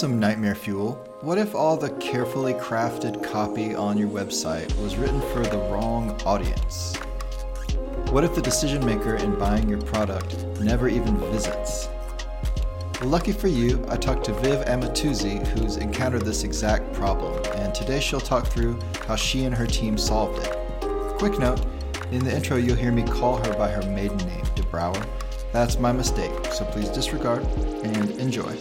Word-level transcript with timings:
some 0.00 0.18
nightmare 0.18 0.54
fuel? 0.54 0.92
What 1.20 1.36
if 1.36 1.54
all 1.54 1.76
the 1.76 1.90
carefully 1.90 2.54
crafted 2.54 3.22
copy 3.22 3.74
on 3.74 3.98
your 3.98 4.08
website 4.08 4.74
was 4.80 4.96
written 4.96 5.20
for 5.20 5.42
the 5.42 5.58
wrong 5.70 6.18
audience? 6.24 6.96
What 8.08 8.24
if 8.24 8.34
the 8.34 8.40
decision 8.40 8.82
maker 8.82 9.16
in 9.16 9.38
buying 9.38 9.68
your 9.68 9.82
product 9.82 10.42
never 10.58 10.88
even 10.88 11.18
visits? 11.18 11.90
Lucky 13.02 13.32
for 13.32 13.48
you, 13.48 13.84
I 13.90 13.98
talked 13.98 14.24
to 14.24 14.32
Viv 14.32 14.64
Amatuzzi, 14.64 15.46
who's 15.48 15.76
encountered 15.76 16.24
this 16.24 16.44
exact 16.44 16.90
problem, 16.94 17.38
and 17.56 17.74
today 17.74 18.00
she'll 18.00 18.20
talk 18.20 18.46
through 18.46 18.78
how 19.06 19.16
she 19.16 19.44
and 19.44 19.54
her 19.54 19.66
team 19.66 19.98
solved 19.98 20.42
it. 20.46 20.56
Quick 21.18 21.38
note 21.38 21.60
in 22.10 22.24
the 22.24 22.34
intro, 22.34 22.56
you'll 22.56 22.74
hear 22.74 22.90
me 22.90 23.02
call 23.02 23.36
her 23.36 23.52
by 23.52 23.70
her 23.70 23.82
maiden 23.90 24.16
name, 24.16 24.46
DeBrouwer. 24.56 25.06
That's 25.52 25.78
my 25.78 25.92
mistake, 25.92 26.32
so 26.46 26.64
please 26.64 26.88
disregard 26.88 27.44
and 27.84 28.10
enjoy. 28.12 28.56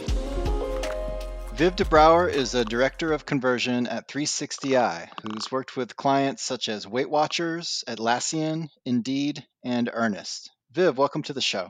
Viv 1.59 1.76
DeBrouwer 1.76 2.31
is 2.31 2.55
a 2.55 2.63
director 2.63 3.12
of 3.12 3.26
conversion 3.26 3.86
at 3.86 4.08
360i, 4.08 5.09
who's 5.22 5.52
worked 5.52 5.76
with 5.76 5.98
clients 5.98 6.41
such 6.41 6.70
as 6.70 6.88
Weight 6.88 7.09
Watchers, 7.09 7.84
Atlassian, 7.85 8.70
Indeed, 8.85 9.45
and 9.62 9.90
Earnest. 9.91 10.52
Viv, 10.72 10.98
welcome 10.98 11.22
to 11.23 11.34
the 11.34 11.41
show. 11.41 11.70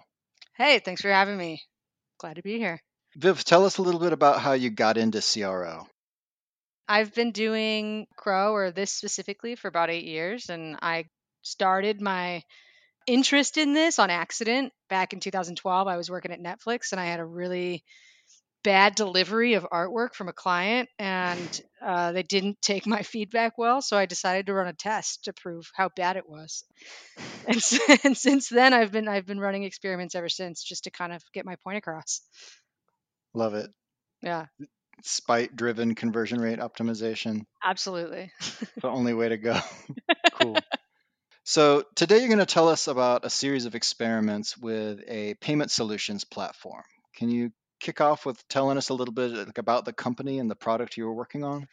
Hey, 0.56 0.78
thanks 0.78 1.02
for 1.02 1.10
having 1.10 1.36
me. 1.36 1.64
Glad 2.20 2.36
to 2.36 2.44
be 2.44 2.60
here. 2.60 2.84
Viv, 3.18 3.44
tell 3.44 3.66
us 3.66 3.80
a 3.80 3.82
little 3.82 4.00
bit 4.00 4.14
about 4.14 4.40
how 4.40 4.54
you 4.54 4.70
got 4.70 5.00
into 5.00 5.24
CRO. 5.24 5.88
I've 6.88 7.16
been 7.16 7.32
doing 7.32 8.06
CRO 8.16 8.54
or 8.54 8.70
this 8.70 8.94
specifically 8.94 9.56
for 9.56 9.70
about 9.70 9.90
eight 9.90 10.06
years, 10.06 10.52
and 10.52 10.78
I 10.84 11.06
started 11.42 12.00
my 12.00 12.44
interest 13.08 13.58
in 13.58 13.74
this 13.74 13.98
on 13.98 14.12
accident 14.12 14.72
back 14.88 15.14
in 15.14 15.20
2012. 15.20 15.88
I 15.88 15.98
was 15.98 16.12
working 16.12 16.32
at 16.32 16.40
Netflix 16.40 16.92
and 16.92 17.02
I 17.02 17.06
had 17.06 17.20
a 17.20 17.26
really 17.26 17.84
bad 18.64 18.96
delivery 18.96 19.54
of 19.54 19.66
artwork 19.72 20.14
from 20.14 20.28
a 20.28 20.34
client 20.34 20.90
and 21.00 21.62
uh, 21.82 22.12
they 22.12 22.24
didn't 22.24 22.62
take 22.62 22.86
my 22.86 23.02
feedback 23.02 23.58
well 23.58 23.82
so 23.82 23.98
i 23.98 24.06
decided 24.06 24.46
to 24.46 24.54
run 24.54 24.68
a 24.68 24.74
test 24.74 25.24
to 25.24 25.34
prove 25.34 25.70
how 25.74 25.90
bad 25.96 26.18
it 26.18 26.28
was. 26.28 26.64
And, 27.48 27.62
and 28.04 28.18
since 28.18 28.50
then 28.50 28.74
i've 28.74 28.92
been 28.92 29.08
i've 29.08 29.26
been 29.26 29.40
running 29.40 29.64
experiments 29.64 30.16
ever 30.16 30.30
since 30.30 30.64
just 30.64 30.84
to 30.86 30.92
kind 30.92 31.14
of 31.14 31.22
get 31.34 31.46
my 31.46 31.56
point 31.64 31.78
across. 31.78 32.22
Love 33.34 33.54
it. 33.54 33.70
Yeah. 34.22 34.46
Spite 35.04 35.56
driven 35.56 35.96
conversion 35.96 36.42
rate 36.42 36.60
optimization. 36.60 37.46
Absolutely. 37.64 38.32
The 38.82 38.88
only 38.88 39.14
way 39.14 39.30
to 39.30 39.38
go. 39.38 39.60
Cool. 40.42 40.58
So 41.44 41.84
today 41.96 42.20
you're 42.20 42.28
going 42.28 42.40
to 42.40 42.46
tell 42.46 42.70
us 42.70 42.88
about 42.88 43.26
a 43.26 43.30
series 43.30 43.66
of 43.66 43.76
experiments 43.76 44.58
with 44.58 45.02
a 45.06 45.34
payment 45.42 45.70
solutions 45.70 46.24
platform. 46.24 46.84
Can 47.16 47.30
you 47.30 47.52
kick 47.80 48.02
off 48.02 48.26
with 48.26 48.48
telling 48.48 48.78
us 48.78 48.90
a 48.90 48.94
little 48.94 49.14
bit 49.14 49.32
like, 49.32 49.58
about 49.58 49.86
the 49.86 49.94
company 49.94 50.40
and 50.40 50.50
the 50.50 50.56
product 50.56 50.98
you 50.98 51.06
were 51.06 51.14
working 51.14 51.44
on? 51.44 51.68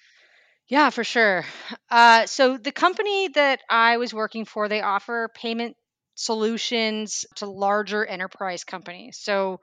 Yeah, 0.68 0.90
for 0.90 1.04
sure. 1.04 1.44
Uh, 1.90 2.26
so 2.26 2.56
the 2.56 2.72
company 2.72 3.28
that 3.28 3.62
I 3.70 3.98
was 3.98 4.12
working 4.12 4.44
for, 4.44 4.68
they 4.68 4.82
offer 4.82 5.30
payment 5.32 5.76
solutions 6.14 7.24
to 7.36 7.46
larger 7.46 8.04
enterprise 8.04 8.64
companies. 8.64 9.18
So 9.18 9.60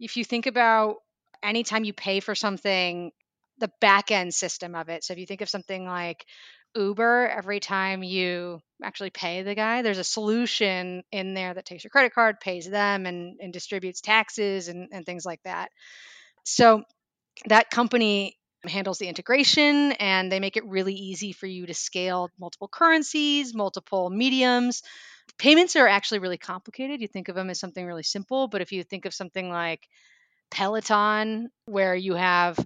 if 0.00 0.16
you 0.16 0.24
think 0.24 0.46
about 0.46 0.96
anytime 1.42 1.84
you 1.84 1.92
pay 1.92 2.20
for 2.20 2.34
something, 2.34 3.12
the 3.58 3.70
back 3.80 4.10
end 4.10 4.34
system 4.34 4.74
of 4.74 4.88
it. 4.88 5.04
So 5.04 5.12
if 5.12 5.18
you 5.18 5.26
think 5.26 5.42
of 5.42 5.48
something 5.48 5.86
like 5.86 6.26
Uber, 6.74 7.28
every 7.28 7.60
time 7.60 8.02
you 8.02 8.60
actually 8.82 9.10
pay 9.10 9.42
the 9.42 9.54
guy, 9.54 9.82
there's 9.82 9.98
a 9.98 10.04
solution 10.04 11.02
in 11.12 11.34
there 11.34 11.52
that 11.54 11.64
takes 11.64 11.84
your 11.84 11.90
credit 11.90 12.14
card, 12.14 12.40
pays 12.40 12.68
them, 12.68 13.06
and, 13.06 13.38
and 13.40 13.52
distributes 13.52 14.00
taxes 14.00 14.68
and, 14.68 14.88
and 14.92 15.04
things 15.06 15.24
like 15.24 15.42
that. 15.44 15.70
So 16.44 16.82
that 17.46 17.70
company 17.70 18.38
handles 18.64 18.98
the 18.98 19.08
integration 19.08 19.92
and 19.92 20.30
they 20.30 20.40
make 20.40 20.56
it 20.56 20.64
really 20.66 20.94
easy 20.94 21.32
for 21.32 21.46
you 21.46 21.66
to 21.66 21.74
scale 21.74 22.30
multiple 22.38 22.68
currencies, 22.68 23.54
multiple 23.54 24.10
mediums. 24.10 24.82
Payments 25.38 25.76
are 25.76 25.88
actually 25.88 26.20
really 26.20 26.38
complicated. 26.38 27.00
You 27.00 27.08
think 27.08 27.28
of 27.28 27.34
them 27.34 27.50
as 27.50 27.58
something 27.58 27.84
really 27.84 28.02
simple, 28.02 28.48
but 28.48 28.60
if 28.60 28.72
you 28.72 28.84
think 28.84 29.04
of 29.04 29.14
something 29.14 29.48
like 29.48 29.88
Peloton, 30.50 31.48
where 31.66 31.94
you 31.94 32.14
have 32.14 32.58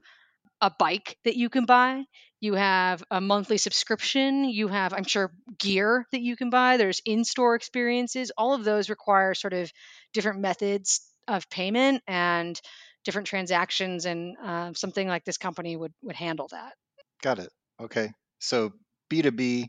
a 0.61 0.71
bike 0.79 1.17
that 1.25 1.37
you 1.37 1.49
can 1.49 1.65
buy, 1.65 2.05
you 2.41 2.55
have 2.55 3.03
a 3.11 3.21
monthly 3.21 3.59
subscription, 3.59 4.45
you 4.45 4.69
have, 4.69 4.93
I'm 4.93 5.05
sure, 5.05 5.33
gear 5.59 6.07
that 6.13 6.21
you 6.21 6.37
can 6.37 6.51
buy, 6.51 6.77
there's 6.77 7.01
in 7.05 7.25
store 7.25 7.55
experiences. 7.55 8.33
All 8.37 8.55
of 8.55 8.65
those 8.65 8.89
require 8.89 9.35
sort 9.35 9.53
of 9.53 9.71
different 10.13 10.41
methods 10.41 11.07
of 11.29 11.49
payment 11.51 12.03
and 12.07 12.61
different 13.05 13.27
transactions, 13.27 14.05
and 14.05 14.37
uh, 14.43 14.73
something 14.75 15.07
like 15.07 15.25
this 15.25 15.39
company 15.39 15.77
would, 15.77 15.93
would 16.03 16.17
handle 16.17 16.49
that. 16.51 16.75
Got 17.23 17.39
it. 17.39 17.51
Okay. 17.81 18.13
So 18.39 18.73
B2B, 19.11 19.69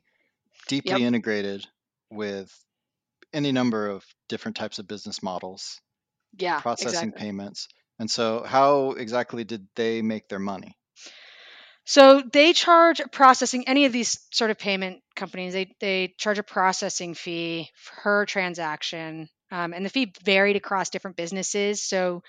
deeply 0.68 0.92
yep. 0.92 1.00
integrated 1.02 1.66
with 2.10 2.52
any 3.34 3.52
number 3.52 3.88
of 3.88 4.04
different 4.30 4.58
types 4.58 4.80
of 4.80 4.88
business 4.88 5.22
models. 5.22 5.80
Yeah. 6.38 6.60
Processing 6.60 7.10
exactly. 7.10 7.22
payments. 7.22 7.68
And 8.00 8.10
so, 8.10 8.44
how 8.44 8.92
exactly 8.92 9.44
did 9.44 9.68
they 9.76 10.02
make 10.02 10.30
their 10.30 10.40
money? 10.40 10.78
So 11.90 12.22
they 12.22 12.52
charge 12.52 13.02
processing 13.14 13.66
any 13.66 13.86
of 13.86 13.94
these 13.94 14.20
sort 14.32 14.52
of 14.52 14.60
payment 14.60 15.02
companies. 15.16 15.54
They 15.54 15.74
they 15.80 16.14
charge 16.18 16.38
a 16.38 16.44
processing 16.44 17.14
fee 17.14 17.70
per 18.04 18.26
transaction, 18.26 19.30
um, 19.52 19.74
and 19.74 19.86
the 19.86 19.90
fee 19.90 20.12
varied 20.22 20.58
across 20.58 20.90
different 20.90 21.16
businesses. 21.16 21.82
So 21.82 22.24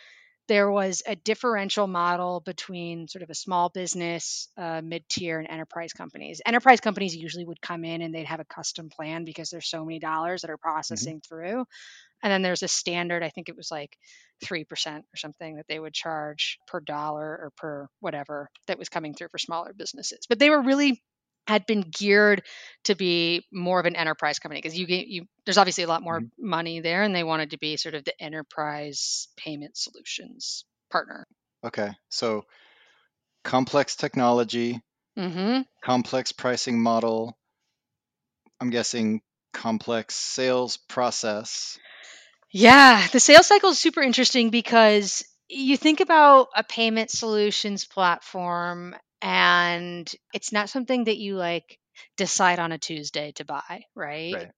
there 0.46 0.70
was 0.70 1.02
a 1.06 1.16
differential 1.16 1.88
model 1.88 2.40
between 2.40 3.08
sort 3.08 3.22
of 3.22 3.30
a 3.30 3.34
small 3.34 3.68
business, 3.68 4.48
uh, 4.56 4.80
mid-tier, 4.82 5.40
and 5.40 5.50
enterprise 5.50 5.92
companies. 5.92 6.40
Enterprise 6.46 6.80
companies 6.80 7.16
usually 7.16 7.44
would 7.44 7.60
come 7.60 7.84
in 7.84 8.00
and 8.00 8.14
they'd 8.14 8.24
have 8.26 8.40
a 8.40 8.44
custom 8.44 8.88
plan 8.88 9.24
because 9.24 9.50
there's 9.50 9.68
so 9.68 9.84
many 9.84 9.98
dollars 9.98 10.42
that 10.42 10.50
are 10.50 10.56
mm-hmm. 10.56 10.70
processing 10.70 11.16
mm-hmm. 11.16 11.34
through. 11.34 11.64
And 12.22 12.32
then 12.32 12.42
there's 12.42 12.62
a 12.62 12.68
standard, 12.68 13.22
I 13.22 13.30
think 13.30 13.48
it 13.48 13.56
was 13.56 13.70
like 13.70 13.96
3% 14.44 14.64
or 14.66 15.16
something 15.16 15.56
that 15.56 15.66
they 15.68 15.78
would 15.78 15.94
charge 15.94 16.58
per 16.66 16.80
dollar 16.80 17.24
or 17.24 17.52
per 17.56 17.88
whatever 18.00 18.50
that 18.66 18.78
was 18.78 18.88
coming 18.88 19.14
through 19.14 19.28
for 19.30 19.38
smaller 19.38 19.72
businesses. 19.72 20.26
But 20.28 20.38
they 20.38 20.50
were 20.50 20.62
really 20.62 21.02
had 21.46 21.64
been 21.64 21.80
geared 21.80 22.42
to 22.84 22.94
be 22.94 23.46
more 23.50 23.80
of 23.80 23.86
an 23.86 23.96
enterprise 23.96 24.38
company 24.38 24.60
because 24.60 24.78
you 24.78 24.86
get 24.86 25.06
you 25.06 25.24
there's 25.46 25.56
obviously 25.56 25.82
a 25.82 25.88
lot 25.88 26.02
more 26.02 26.20
mm-hmm. 26.20 26.48
money 26.48 26.80
there 26.80 27.02
and 27.02 27.14
they 27.14 27.24
wanted 27.24 27.50
to 27.50 27.58
be 27.58 27.78
sort 27.78 27.94
of 27.94 28.04
the 28.04 28.22
enterprise 28.22 29.28
payment 29.36 29.74
solutions 29.76 30.66
partner. 30.90 31.26
Okay. 31.64 31.90
So 32.10 32.44
complex 33.44 33.96
technology, 33.96 34.80
mm-hmm. 35.18 35.62
complex 35.82 36.32
pricing 36.32 36.80
model. 36.80 37.36
I'm 38.60 38.70
guessing 38.70 39.22
complex 39.52 40.14
sales 40.14 40.76
process. 40.76 41.78
Yeah, 42.52 43.06
the 43.12 43.20
sales 43.20 43.46
cycle 43.46 43.70
is 43.70 43.78
super 43.78 44.02
interesting 44.02 44.50
because 44.50 45.24
you 45.48 45.76
think 45.76 46.00
about 46.00 46.48
a 46.54 46.64
payment 46.64 47.10
solutions 47.10 47.84
platform 47.84 48.94
and 49.20 50.10
it's 50.32 50.52
not 50.52 50.68
something 50.68 51.04
that 51.04 51.18
you 51.18 51.36
like 51.36 51.78
decide 52.16 52.58
on 52.58 52.72
a 52.72 52.78
Tuesday 52.78 53.32
to 53.32 53.44
buy, 53.44 53.82
right? 53.94 54.34
right. 54.34 54.50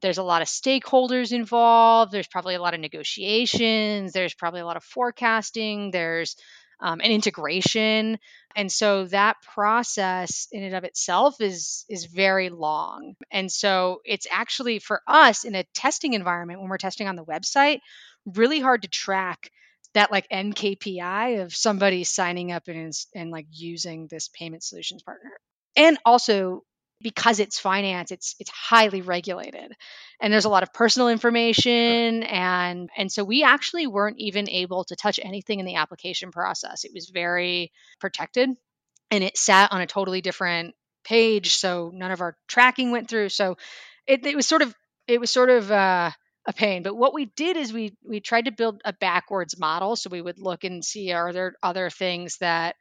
There's 0.00 0.18
a 0.18 0.22
lot 0.22 0.42
of 0.42 0.48
stakeholders 0.48 1.32
involved. 1.32 2.12
There's 2.12 2.26
probably 2.26 2.54
a 2.54 2.62
lot 2.62 2.74
of 2.74 2.80
negotiations. 2.80 4.12
There's 4.12 4.34
probably 4.34 4.60
a 4.60 4.66
lot 4.66 4.76
of 4.76 4.84
forecasting. 4.84 5.90
There's 5.90 6.36
um, 6.82 7.00
an 7.00 7.10
integration. 7.10 8.18
And 8.54 8.70
so 8.70 9.06
that 9.06 9.36
process 9.54 10.48
in 10.52 10.62
and 10.62 10.74
of 10.74 10.84
itself 10.84 11.40
is 11.40 11.86
is 11.88 12.04
very 12.06 12.50
long. 12.50 13.14
And 13.30 13.50
so 13.50 14.00
it's 14.04 14.26
actually 14.30 14.78
for 14.80 15.00
us 15.06 15.44
in 15.44 15.54
a 15.54 15.64
testing 15.74 16.12
environment 16.12 16.60
when 16.60 16.68
we're 16.68 16.78
testing 16.78 17.08
on 17.08 17.16
the 17.16 17.24
website 17.24 17.80
really 18.26 18.60
hard 18.60 18.82
to 18.82 18.88
track 18.88 19.50
that 19.94 20.10
like 20.10 20.28
nkpi 20.28 21.42
of 21.42 21.54
somebody 21.54 22.04
signing 22.04 22.52
up 22.52 22.68
and 22.68 22.92
and 23.14 23.30
like 23.30 23.46
using 23.50 24.06
this 24.10 24.28
payment 24.28 24.62
solutions 24.62 25.02
partner. 25.02 25.30
And 25.76 25.98
also 26.04 26.64
because 27.02 27.40
it's 27.40 27.58
finance 27.58 28.10
it's 28.10 28.34
it's 28.38 28.50
highly 28.50 29.02
regulated. 29.02 29.72
And 30.20 30.32
there's 30.32 30.44
a 30.44 30.50
lot 30.50 30.62
of 30.62 30.72
personal 30.72 31.08
information 31.08 32.22
and 32.22 32.90
and 32.96 33.10
so 33.10 33.24
we 33.24 33.42
actually 33.42 33.86
weren't 33.86 34.18
even 34.18 34.48
able 34.48 34.84
to 34.84 34.96
touch 34.96 35.18
anything 35.22 35.60
in 35.60 35.66
the 35.66 35.76
application 35.76 36.30
process. 36.30 36.84
It 36.84 36.92
was 36.94 37.10
very 37.10 37.72
protected 38.00 38.50
and 39.10 39.24
it 39.24 39.36
sat 39.36 39.72
on 39.72 39.80
a 39.80 39.86
totally 39.86 40.20
different 40.20 40.74
page 41.04 41.56
so 41.56 41.90
none 41.92 42.12
of 42.12 42.20
our 42.20 42.36
tracking 42.46 42.90
went 42.90 43.08
through. 43.08 43.28
So 43.28 43.56
it, 44.06 44.24
it 44.26 44.36
was 44.36 44.46
sort 44.46 44.62
of 44.62 44.74
it 45.08 45.20
was 45.20 45.30
sort 45.30 45.50
of 45.50 45.70
uh, 45.70 46.10
a 46.46 46.52
pain. 46.52 46.82
But 46.82 46.96
what 46.96 47.14
we 47.14 47.26
did 47.26 47.56
is 47.56 47.72
we 47.72 47.96
we 48.04 48.20
tried 48.20 48.46
to 48.46 48.52
build 48.52 48.80
a 48.84 48.92
backwards 48.92 49.58
model. 49.58 49.96
So 49.96 50.10
we 50.10 50.22
would 50.22 50.38
look 50.38 50.64
and 50.64 50.84
see 50.84 51.12
are 51.12 51.32
there 51.32 51.54
other 51.62 51.90
things 51.90 52.38
that 52.38 52.76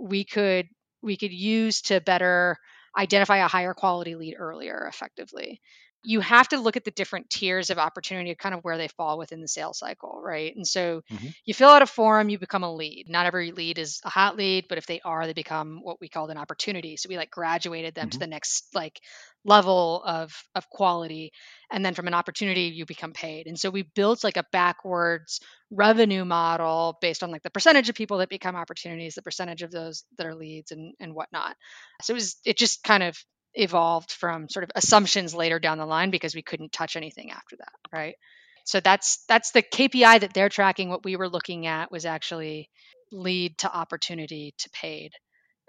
we 0.00 0.24
could 0.24 0.66
we 1.02 1.16
could 1.16 1.32
use 1.32 1.82
to 1.82 2.00
better 2.00 2.58
identify 2.96 3.38
a 3.38 3.48
higher 3.48 3.74
quality 3.74 4.14
lead 4.14 4.36
earlier 4.38 4.86
effectively. 4.88 5.60
You 6.04 6.20
have 6.20 6.48
to 6.48 6.58
look 6.58 6.76
at 6.76 6.84
the 6.84 6.90
different 6.90 7.30
tiers 7.30 7.70
of 7.70 7.78
opportunity, 7.78 8.34
kind 8.34 8.54
of 8.54 8.62
where 8.62 8.78
they 8.78 8.88
fall 8.88 9.18
within 9.18 9.40
the 9.40 9.48
sales 9.48 9.78
cycle, 9.78 10.20
right? 10.22 10.54
And 10.54 10.66
so 10.66 11.02
Mhm. 11.10 11.34
you 11.44 11.54
fill 11.54 11.70
out 11.70 11.82
a 11.82 11.86
form, 11.86 12.28
you 12.28 12.38
become 12.38 12.62
a 12.64 12.72
lead. 12.74 13.06
Not 13.08 13.26
every 13.26 13.52
lead 13.52 13.78
is 13.78 14.00
a 14.04 14.10
hot 14.10 14.36
lead, 14.36 14.66
but 14.68 14.78
if 14.78 14.86
they 14.86 15.00
are, 15.04 15.26
they 15.26 15.32
become 15.32 15.80
what 15.82 16.00
we 16.00 16.08
called 16.08 16.30
an 16.30 16.38
opportunity. 16.38 16.96
So 16.96 17.08
we 17.08 17.16
like 17.16 17.30
graduated 17.30 17.94
them 17.94 18.10
to 18.10 18.18
Mhm. 18.18 18.20
the 18.20 18.26
next 18.26 18.68
like 18.74 19.00
level 19.44 20.02
of 20.04 20.32
of 20.54 20.68
quality, 20.70 21.32
and 21.70 21.84
then 21.84 21.94
from 21.94 22.06
an 22.06 22.14
opportunity, 22.14 22.62
you 22.62 22.86
become 22.86 23.12
paid. 23.12 23.46
And 23.46 23.58
so 23.58 23.70
we 23.70 23.82
built 23.82 24.24
like 24.24 24.36
a 24.36 24.44
backwards 24.52 25.40
revenue 25.70 26.24
model 26.24 26.96
based 27.00 27.22
on 27.22 27.30
like 27.30 27.42
the 27.42 27.50
percentage 27.50 27.88
of 27.88 27.94
people 27.94 28.18
that 28.18 28.28
become 28.28 28.56
opportunities, 28.56 29.14
the 29.14 29.22
percentage 29.22 29.62
of 29.62 29.70
those 29.70 30.04
that 30.18 30.26
are 30.26 30.34
leads, 30.34 30.70
and 30.72 30.94
and 31.00 31.14
whatnot. 31.14 31.56
So 32.02 32.12
it 32.12 32.16
was 32.16 32.36
it 32.44 32.56
just 32.58 32.82
kind 32.84 33.02
of 33.02 33.16
evolved 33.54 34.10
from 34.12 34.48
sort 34.48 34.64
of 34.64 34.70
assumptions 34.74 35.34
later 35.34 35.58
down 35.58 35.78
the 35.78 35.86
line 35.86 36.10
because 36.10 36.34
we 36.34 36.42
couldn't 36.42 36.72
touch 36.72 36.96
anything 36.96 37.30
after 37.30 37.56
that 37.56 37.72
right? 37.92 38.16
So 38.64 38.80
that's 38.80 39.24
that's 39.28 39.50
the 39.52 39.62
kpi 39.62 40.20
that 40.20 40.32
they're 40.34 40.48
tracking. 40.48 40.88
What 40.88 41.04
we 41.04 41.16
were 41.16 41.28
looking 41.28 41.66
at 41.66 41.92
was 41.92 42.06
actually 42.06 42.70
lead 43.12 43.58
to 43.58 43.72
opportunity 43.74 44.54
to 44.58 44.70
paid. 44.70 45.12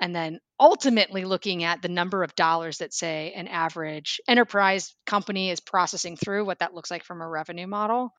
And 0.02 0.16
then 0.16 0.40
ultimately 0.60 1.24
looking 1.26 1.64
at 1.64 1.82
the 1.82 1.90
number 1.90 2.24
of 2.24 2.36
dollars 2.36 2.80
that 2.80 2.94
say 2.94 3.34
an 3.36 3.48
average 3.48 4.20
enterprise 4.28 4.94
company 5.06 5.52
is 5.52 5.60
processing 5.60 6.18
through 6.18 6.46
what 6.46 6.60
that 6.60 6.74
looks 6.74 6.92
like 6.92 7.04
from 7.04 7.22
a 7.22 7.28
revenue 7.28 7.68
model 7.68 8.12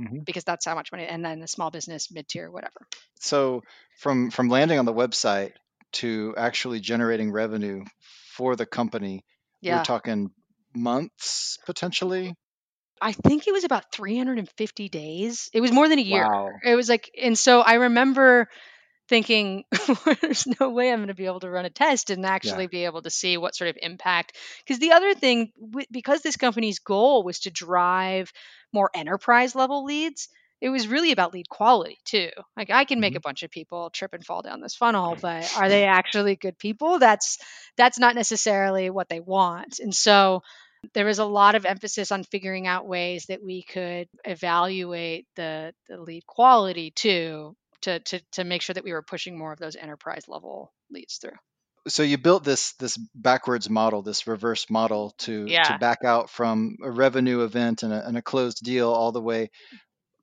Mhm. 0.00 0.24
because 0.24 0.44
that's 0.44 0.64
how 0.64 0.74
much 0.76 0.92
money 0.92 1.06
and 1.06 1.24
then 1.24 1.40
the 1.40 1.48
small 1.48 1.70
business 1.70 2.10
mid-tier 2.12 2.50
whatever. 2.50 2.86
So 3.20 3.62
from 3.98 4.30
from 4.30 4.48
landing 4.48 4.78
on 4.78 4.84
the 4.84 4.94
website 4.94 5.52
to 5.94 6.34
actually 6.36 6.80
generating 6.80 7.32
revenue 7.32 7.84
for 8.38 8.56
the 8.56 8.64
company, 8.64 9.24
yeah 9.60 9.78
we're 9.78 9.84
talking 9.84 10.30
months 10.74 11.58
potentially. 11.66 12.34
I 13.00 13.12
think 13.12 13.46
it 13.46 13.52
was 13.52 13.64
about 13.64 13.92
350 13.92 14.88
days. 14.88 15.50
It 15.52 15.60
was 15.60 15.72
more 15.72 15.88
than 15.88 15.98
a 15.98 16.02
year. 16.02 16.24
Wow. 16.24 16.50
It 16.64 16.74
was 16.74 16.88
like, 16.88 17.10
and 17.20 17.38
so 17.38 17.60
I 17.60 17.74
remember 17.74 18.48
thinking, 19.08 19.64
there's 20.20 20.46
no 20.60 20.70
way 20.70 20.90
I'm 20.90 20.98
going 20.98 21.08
to 21.08 21.14
be 21.14 21.26
able 21.26 21.40
to 21.40 21.50
run 21.50 21.64
a 21.64 21.70
test 21.70 22.10
and 22.10 22.26
actually 22.26 22.66
be 22.66 22.84
able 22.84 23.02
to 23.02 23.10
see 23.10 23.36
what 23.36 23.54
sort 23.54 23.70
of 23.70 23.76
impact. 23.80 24.36
Because 24.64 24.80
the 24.80 24.92
other 24.92 25.14
thing, 25.14 25.52
because 25.90 26.22
this 26.22 26.36
company's 26.36 26.80
goal 26.80 27.22
was 27.22 27.40
to 27.40 27.50
drive 27.50 28.32
more 28.72 28.90
enterprise 28.94 29.54
level 29.54 29.84
leads, 29.84 30.28
it 30.60 30.70
was 30.70 30.88
really 30.88 31.12
about 31.12 31.32
lead 31.32 31.48
quality 31.48 31.98
too. 32.04 32.30
Like 32.56 32.70
I 32.70 32.84
can 32.84 33.00
make 33.00 33.14
a 33.16 33.20
Mhm. 33.20 33.22
bunch 33.22 33.42
of 33.42 33.50
people 33.50 33.90
trip 33.90 34.12
and 34.14 34.24
fall 34.24 34.42
down 34.42 34.60
this 34.60 34.74
funnel, 34.74 35.16
but 35.20 35.50
are 35.54 35.68
they 35.68 35.84
actually 35.86 36.36
good 36.36 36.58
people? 36.58 36.98
That's 36.98 37.38
that's 37.76 37.98
not 37.98 38.14
necessarily 38.14 38.90
what 38.90 39.08
they 39.08 39.20
want. 39.20 39.78
And 39.78 39.94
so 39.94 40.42
there 40.94 41.06
was 41.06 41.18
a 41.18 41.24
lot 41.24 41.54
of 41.54 41.64
emphasis 41.66 42.12
on 42.12 42.24
figuring 42.24 42.66
out 42.66 42.86
ways 42.86 43.26
that 43.26 43.42
we 43.42 43.62
could 43.62 44.08
evaluate 44.24 45.26
the, 45.36 45.74
the 45.88 46.00
lead 46.00 46.26
quality 46.26 46.90
too 46.92 47.56
to, 47.82 48.00
to 48.00 48.20
to 48.32 48.44
make 48.44 48.62
sure 48.62 48.74
that 48.74 48.84
we 48.84 48.92
were 48.92 49.02
pushing 49.02 49.38
more 49.38 49.52
of 49.52 49.58
those 49.58 49.76
enterprise 49.76 50.28
level 50.28 50.72
leads 50.90 51.16
through 51.18 51.36
So 51.88 52.02
you 52.02 52.18
built 52.18 52.44
this 52.44 52.74
this 52.74 52.96
backwards 53.14 53.70
model, 53.70 54.02
this 54.02 54.26
reverse 54.26 54.68
model 54.68 55.12
to 55.18 55.56
to 55.64 55.74
back 55.74 56.04
out 56.04 56.28
from 56.28 56.76
a 56.82 56.90
revenue 56.90 57.42
event 57.44 57.82
and 57.82 57.92
a, 57.92 58.06
and 58.06 58.16
a 58.18 58.22
closed 58.22 58.62
deal 58.62 58.90
all 58.90 59.10
the 59.12 59.22
way 59.22 59.50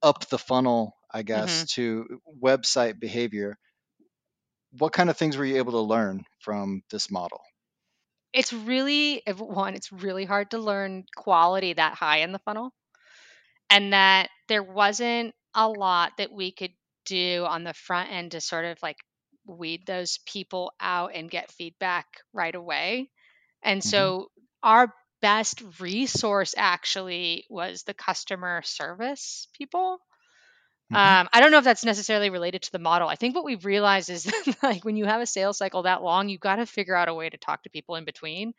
up 0.06 0.30
the 0.30 0.40
funnel, 0.40 0.98
I 1.12 1.24
guess, 1.24 1.64
Mhm. 1.64 1.68
to 1.76 2.22
website 2.42 3.00
behavior. 3.02 3.60
What 4.78 4.94
kind 4.94 5.10
of 5.10 5.18
things 5.18 5.38
were 5.38 5.46
you 5.46 5.58
able 5.58 5.72
to 5.72 5.80
learn 5.82 6.24
from 6.40 6.84
this 6.92 7.10
model? 7.10 7.42
it's 8.34 8.52
really 8.54 9.22
if- 9.26 9.40
one 9.40 9.76
it's 9.76 9.92
really 9.92 10.26
hard 10.26 10.52
to 10.52 10.58
learn 10.58 11.06
quality 11.16 11.74
that 11.74 11.96
high 11.96 12.18
in 12.18 12.32
the 12.32 12.40
funnel 12.40 12.74
and 13.70 13.94
that 13.94 14.30
there 14.48 14.64
wasn't 14.64 15.36
a 15.56 15.70
lot 15.70 16.14
that 16.18 16.32
we 16.32 16.52
could 16.52 16.74
do 17.06 17.46
on 17.48 17.64
the 17.64 17.74
front 17.74 18.12
end 18.12 18.32
to 18.32 18.42
sort 18.42 18.66
of 18.66 18.78
like 18.84 18.98
weed 19.46 19.86
those 19.86 20.20
people 20.26 20.74
out 20.80 21.14
and 21.16 21.32
get 21.32 21.52
feedback 21.52 22.08
right 22.34 22.56
away. 22.56 23.12
And 23.64 23.84
Mhm. 23.84 24.16
so 24.24 24.30
our 24.64 24.94
best 25.26 25.64
resource 25.80 26.54
actually 26.58 27.46
was 27.50 27.84
the 27.84 27.94
customer 27.94 28.62
service 28.64 29.48
people. 29.54 30.00
Mhm. 30.90 31.16
Um, 31.18 31.28
I 31.34 31.42
don't 31.42 31.52
know 31.52 31.58
if 31.58 31.66
that's 31.66 31.84
necessarily 31.84 32.30
related 32.30 32.64
to 32.64 32.72
the 32.72 32.80
model. 32.80 33.10
I 33.10 33.16
think 33.16 33.36
what 33.36 33.44
we've 33.44 33.66
realized 33.66 34.10
is 34.10 34.24
that, 34.24 34.56
like 34.64 34.86
when 34.86 34.96
you 34.98 35.06
have 35.06 35.22
a 35.22 35.26
sales 35.26 35.58
cycle 35.58 35.84
that 35.84 36.04
long, 36.04 36.30
you've 36.30 36.40
got 36.40 36.58
to 36.58 36.66
figure 36.66 36.96
out 36.96 37.10
a 37.10 37.14
way 37.14 37.30
to 37.30 37.38
talk 37.38 37.64
to 37.64 37.70
people 37.70 37.96
in 37.96 38.06
between. 38.06 38.54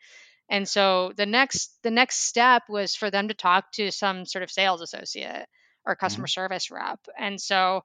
And 0.49 0.67
so 0.67 1.13
the 1.17 1.25
next 1.27 1.77
the 1.83 1.91
next 1.91 2.17
step 2.17 2.63
was 2.69 2.95
for 2.95 3.11
them 3.11 3.29
to 3.29 3.35
talk 3.35 3.71
to 3.73 3.91
some 3.91 4.25
sort 4.25 4.43
of 4.43 4.51
sales 4.51 4.81
associate 4.81 5.47
or 5.85 5.95
customer 5.95 6.27
Mhm. 6.27 6.27
service 6.27 6.71
rep. 6.71 6.99
And 7.17 7.41
so 7.41 7.83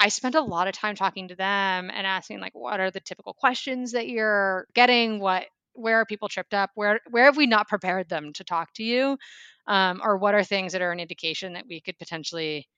I 0.00 0.08
spent 0.08 0.34
a 0.34 0.40
lot 0.42 0.68
of 0.68 0.74
time 0.74 0.96
talking 0.96 1.28
to 1.28 1.36
them 1.36 1.90
and 1.90 2.06
asking 2.06 2.40
like 2.40 2.54
what 2.54 2.80
are 2.80 2.90
the 2.90 3.00
typical 3.00 3.34
questions 3.34 3.92
that 3.92 4.08
you're 4.08 4.66
getting? 4.74 5.20
What 5.20 5.46
where 5.74 5.98
are 6.00 6.06
people 6.06 6.28
tripped 6.28 6.54
up? 6.54 6.70
Where 6.74 7.00
where 7.10 7.24
have 7.26 7.36
we 7.36 7.46
not 7.46 7.68
prepared 7.68 8.08
them 8.08 8.32
to 8.34 8.44
talk 8.44 8.72
to 8.74 8.84
you? 8.84 9.18
Um, 9.66 10.00
or 10.04 10.18
what 10.18 10.34
are 10.34 10.44
things 10.44 10.72
that 10.72 10.82
are 10.82 10.92
an 10.92 11.00
indication 11.00 11.54
that 11.54 11.66
we 11.68 11.80
could 11.80 11.98
potentially 11.98 12.68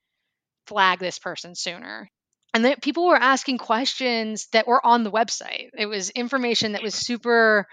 flag 0.67 0.99
this 0.99 1.19
person 1.19 1.55
sooner? 1.55 2.09
And 2.55 2.65
that 2.65 2.83
people 2.83 3.07
were 3.07 3.17
asking 3.17 3.59
questions 3.59 4.47
that 4.53 4.67
were 4.67 4.85
on 4.85 5.03
the 5.05 5.11
website. 5.11 5.69
It 5.77 5.87
was 5.87 6.11
information 6.11 6.73
that 6.73 6.83
was 6.83 6.95
super 6.95 7.67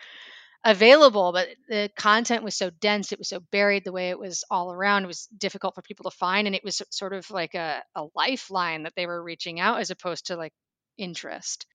available, 0.66 1.31
but 1.34 1.50
the 1.70 1.90
content 1.98 2.44
was 2.44 2.56
so 2.58 2.70
dense, 2.70 3.12
it 3.12 3.20
was 3.20 3.30
so 3.30 3.40
buried 3.52 3.84
the 3.86 3.92
way 3.92 4.10
it 4.10 4.20
was 4.20 4.44
all 4.50 4.72
around. 4.72 5.04
It 5.04 5.08
was 5.08 5.28
difficult 5.38 5.75
for 5.75 5.81
people 5.81 6.10
to 6.10 6.18
find. 6.18 6.48
And 6.48 6.56
it 6.56 6.64
was 6.64 6.81
sort 6.92 7.14
of 7.14 7.30
like 7.31 7.56
a, 7.56 7.84
a 7.96 8.06
lifeline 8.16 8.84
that 8.84 8.94
they 8.96 9.06
were 9.08 9.24
reaching 9.24 9.60
out 9.60 9.80
as 9.80 9.92
opposed 9.92 10.28
to 10.28 10.38
like 10.38 10.54
interest. 10.98 11.66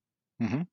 Mhm. 0.41 0.69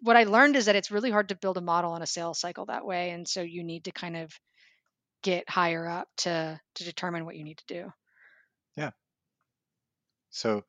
What 0.00 0.16
I 0.16 0.24
learned 0.24 0.56
is 0.56 0.66
that 0.66 0.76
it's 0.76 0.90
really 0.90 1.10
hard 1.10 1.28
to 1.28 1.36
build 1.36 1.56
a 1.58 1.60
model 1.60 1.92
on 1.92 2.02
a 2.02 2.06
sales 2.06 2.40
cycle 2.40 2.66
that 2.66 2.84
way. 2.84 3.10
And 3.10 3.28
so 3.28 3.42
you 3.42 3.62
need 3.62 3.84
to 3.84 3.92
kind 3.92 4.16
of 4.16 4.32
get 5.22 5.48
higher 5.50 5.86
up 5.88 6.08
to 6.18 6.60
to 6.76 6.84
determine 6.84 7.24
what 7.26 7.36
you 7.36 7.44
need 7.44 7.58
to 7.58 7.66
do. 7.66 7.92
Yeah. 8.76 8.92
So 10.30 10.62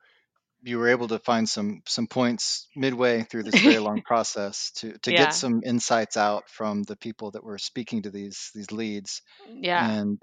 you 0.62 0.78
were 0.78 0.88
able 0.88 1.08
to 1.08 1.20
find 1.20 1.48
some 1.48 1.82
some 1.88 2.06
points 2.08 2.68
midway 2.76 3.22
through 3.24 3.44
this 3.44 3.60
very 3.60 3.80
long 3.80 4.02
process 4.04 4.72
to 4.72 4.98
to 5.00 5.12
Yeah. 5.12 5.14
get 5.14 5.32
some 5.34 5.62
insights 5.64 6.16
out 6.16 6.50
from 6.50 6.84
the 6.84 6.96
people 6.96 7.32
that 7.32 7.44
were 7.44 7.58
speaking 7.58 8.02
to 8.02 8.10
these 8.10 8.50
these 8.54 8.72
leads 8.72 9.22
Yeah. 9.46 9.92
and 9.92 10.22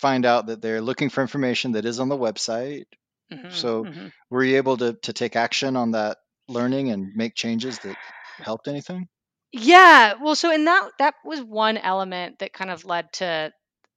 find 0.00 0.26
out 0.26 0.46
that 0.46 0.62
they're 0.62 0.82
looking 0.82 1.10
for 1.10 1.22
information 1.22 1.72
that 1.72 1.86
is 1.86 2.00
on 2.00 2.08
the 2.10 2.18
website. 2.18 2.86
Mhm, 3.30 3.48
So 3.50 3.88
mhm. 3.88 4.12
were 4.30 4.44
you 4.44 4.56
able 4.58 4.78
to 4.78 4.94
to 4.94 5.12
take 5.12 5.36
action 5.36 5.76
on 5.76 5.92
that 5.92 6.18
learning 6.48 6.90
and 6.90 7.12
make 7.14 7.34
changes 7.36 7.80
that 7.80 7.98
helped 8.38 8.68
anything? 8.68 9.08
Yeah, 9.52 10.14
well, 10.14 10.34
so 10.34 10.50
in 10.50 10.64
that 10.64 10.90
that 10.98 11.14
was 11.24 11.42
one 11.42 11.76
element 11.76 12.38
that 12.38 12.52
kind 12.52 12.70
of 12.70 12.84
led 12.84 13.12
to 13.14 13.52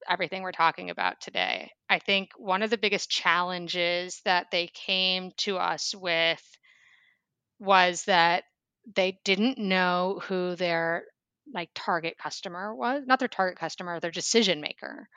everything 0.07 0.43
we're 0.43 0.51
talking 0.51 0.89
about 0.89 1.21
today. 1.21 1.71
I 1.89 1.99
think 1.99 2.31
one 2.37 2.61
of 2.61 2.69
the 2.69 2.77
biggest 2.77 3.09
challenges 3.09 4.21
that 4.25 4.51
they 4.51 4.67
came 4.67 5.31
to 5.37 5.57
us 5.57 5.95
with 5.95 6.43
was 7.59 8.03
that 8.05 8.43
they 8.95 9.19
didn't 9.23 9.57
know 9.57 10.21
who 10.25 10.55
their 10.55 11.05
like 11.53 11.69
target 11.75 12.17
customer 12.17 12.73
was, 12.75 13.03
not 13.05 13.19
their 13.19 13.27
target 13.27 13.57
customer, 13.57 13.99
their 13.99 14.11
decision 14.11 14.61
maker. 14.61 15.07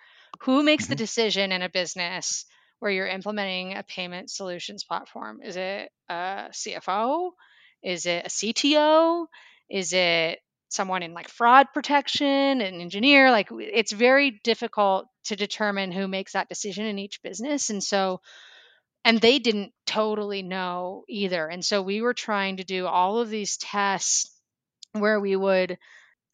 Who 0.43 0.63
makes 0.63 0.87
the 0.87 0.95
Mhm. 0.95 0.97
decision 0.97 1.53
in 1.53 1.63
a 1.63 1.69
business 1.69 2.45
where 2.79 2.91
you're 2.91 3.07
implementing 3.07 3.77
a 3.77 3.83
payment 3.83 4.31
solutions 4.31 4.85
platform? 4.85 5.41
Is 5.43 5.57
it 5.57 5.91
a 6.09 6.49
CFO? 6.53 7.33
Is 7.83 8.07
it 8.07 8.27
a 8.27 8.29
CTO? 8.29 9.27
Is 9.71 9.93
it 9.93 10.39
someone 10.69 11.03
in 11.03 11.15
like 11.15 11.29
fraud 11.29 11.69
protection, 11.73 12.61
an 12.61 12.81
engineer? 12.81 13.31
Like 13.31 13.49
it's 13.51 13.93
very 13.93 14.41
difficult 14.45 15.07
to 15.25 15.37
determine 15.37 15.93
who 15.93 16.09
makes 16.09 16.33
that 16.33 16.49
decision 16.49 16.87
in 16.87 16.99
each 16.99 17.23
business. 17.23 17.71
And 17.71 17.83
so 17.83 18.21
and 19.05 19.21
they 19.21 19.39
didn't 19.39 19.73
totally 19.87 20.43
know 20.43 21.05
either. 21.09 21.47
And 21.47 21.65
so 21.65 21.83
we 21.83 22.03
were 22.03 22.15
trying 22.15 22.59
to 22.59 22.65
do 22.65 22.87
all 22.87 23.21
of 23.21 23.31
these 23.31 23.57
tests 23.57 24.31
where 24.93 25.21
we 25.21 25.37
would 25.37 25.79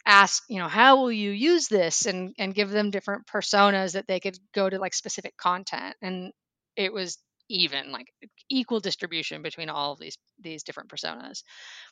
ask, 0.07 0.43
you 0.49 0.59
know, 0.59 0.69
how 0.69 0.97
will 0.97 1.13
you 1.13 1.31
use 1.31 1.69
this 1.69 2.07
and 2.07 2.35
and 2.39 2.55
give 2.55 2.71
them 2.71 2.91
different 2.91 3.27
personas 3.27 3.93
that 3.93 4.07
they 4.07 4.21
could 4.21 4.39
go 4.55 4.69
to 4.69 4.79
like 4.79 4.95
specific 4.95 5.37
content. 5.37 5.97
And 6.03 6.33
it 6.77 6.93
was 6.93 7.19
even 7.49 7.93
like 7.93 8.07
equal 8.49 8.81
distribution 8.81 9.43
between 9.43 9.69
all 9.69 9.93
of 9.93 9.99
these 9.99 10.17
these 10.41 10.63
different 10.63 10.91
personas. 10.91 11.43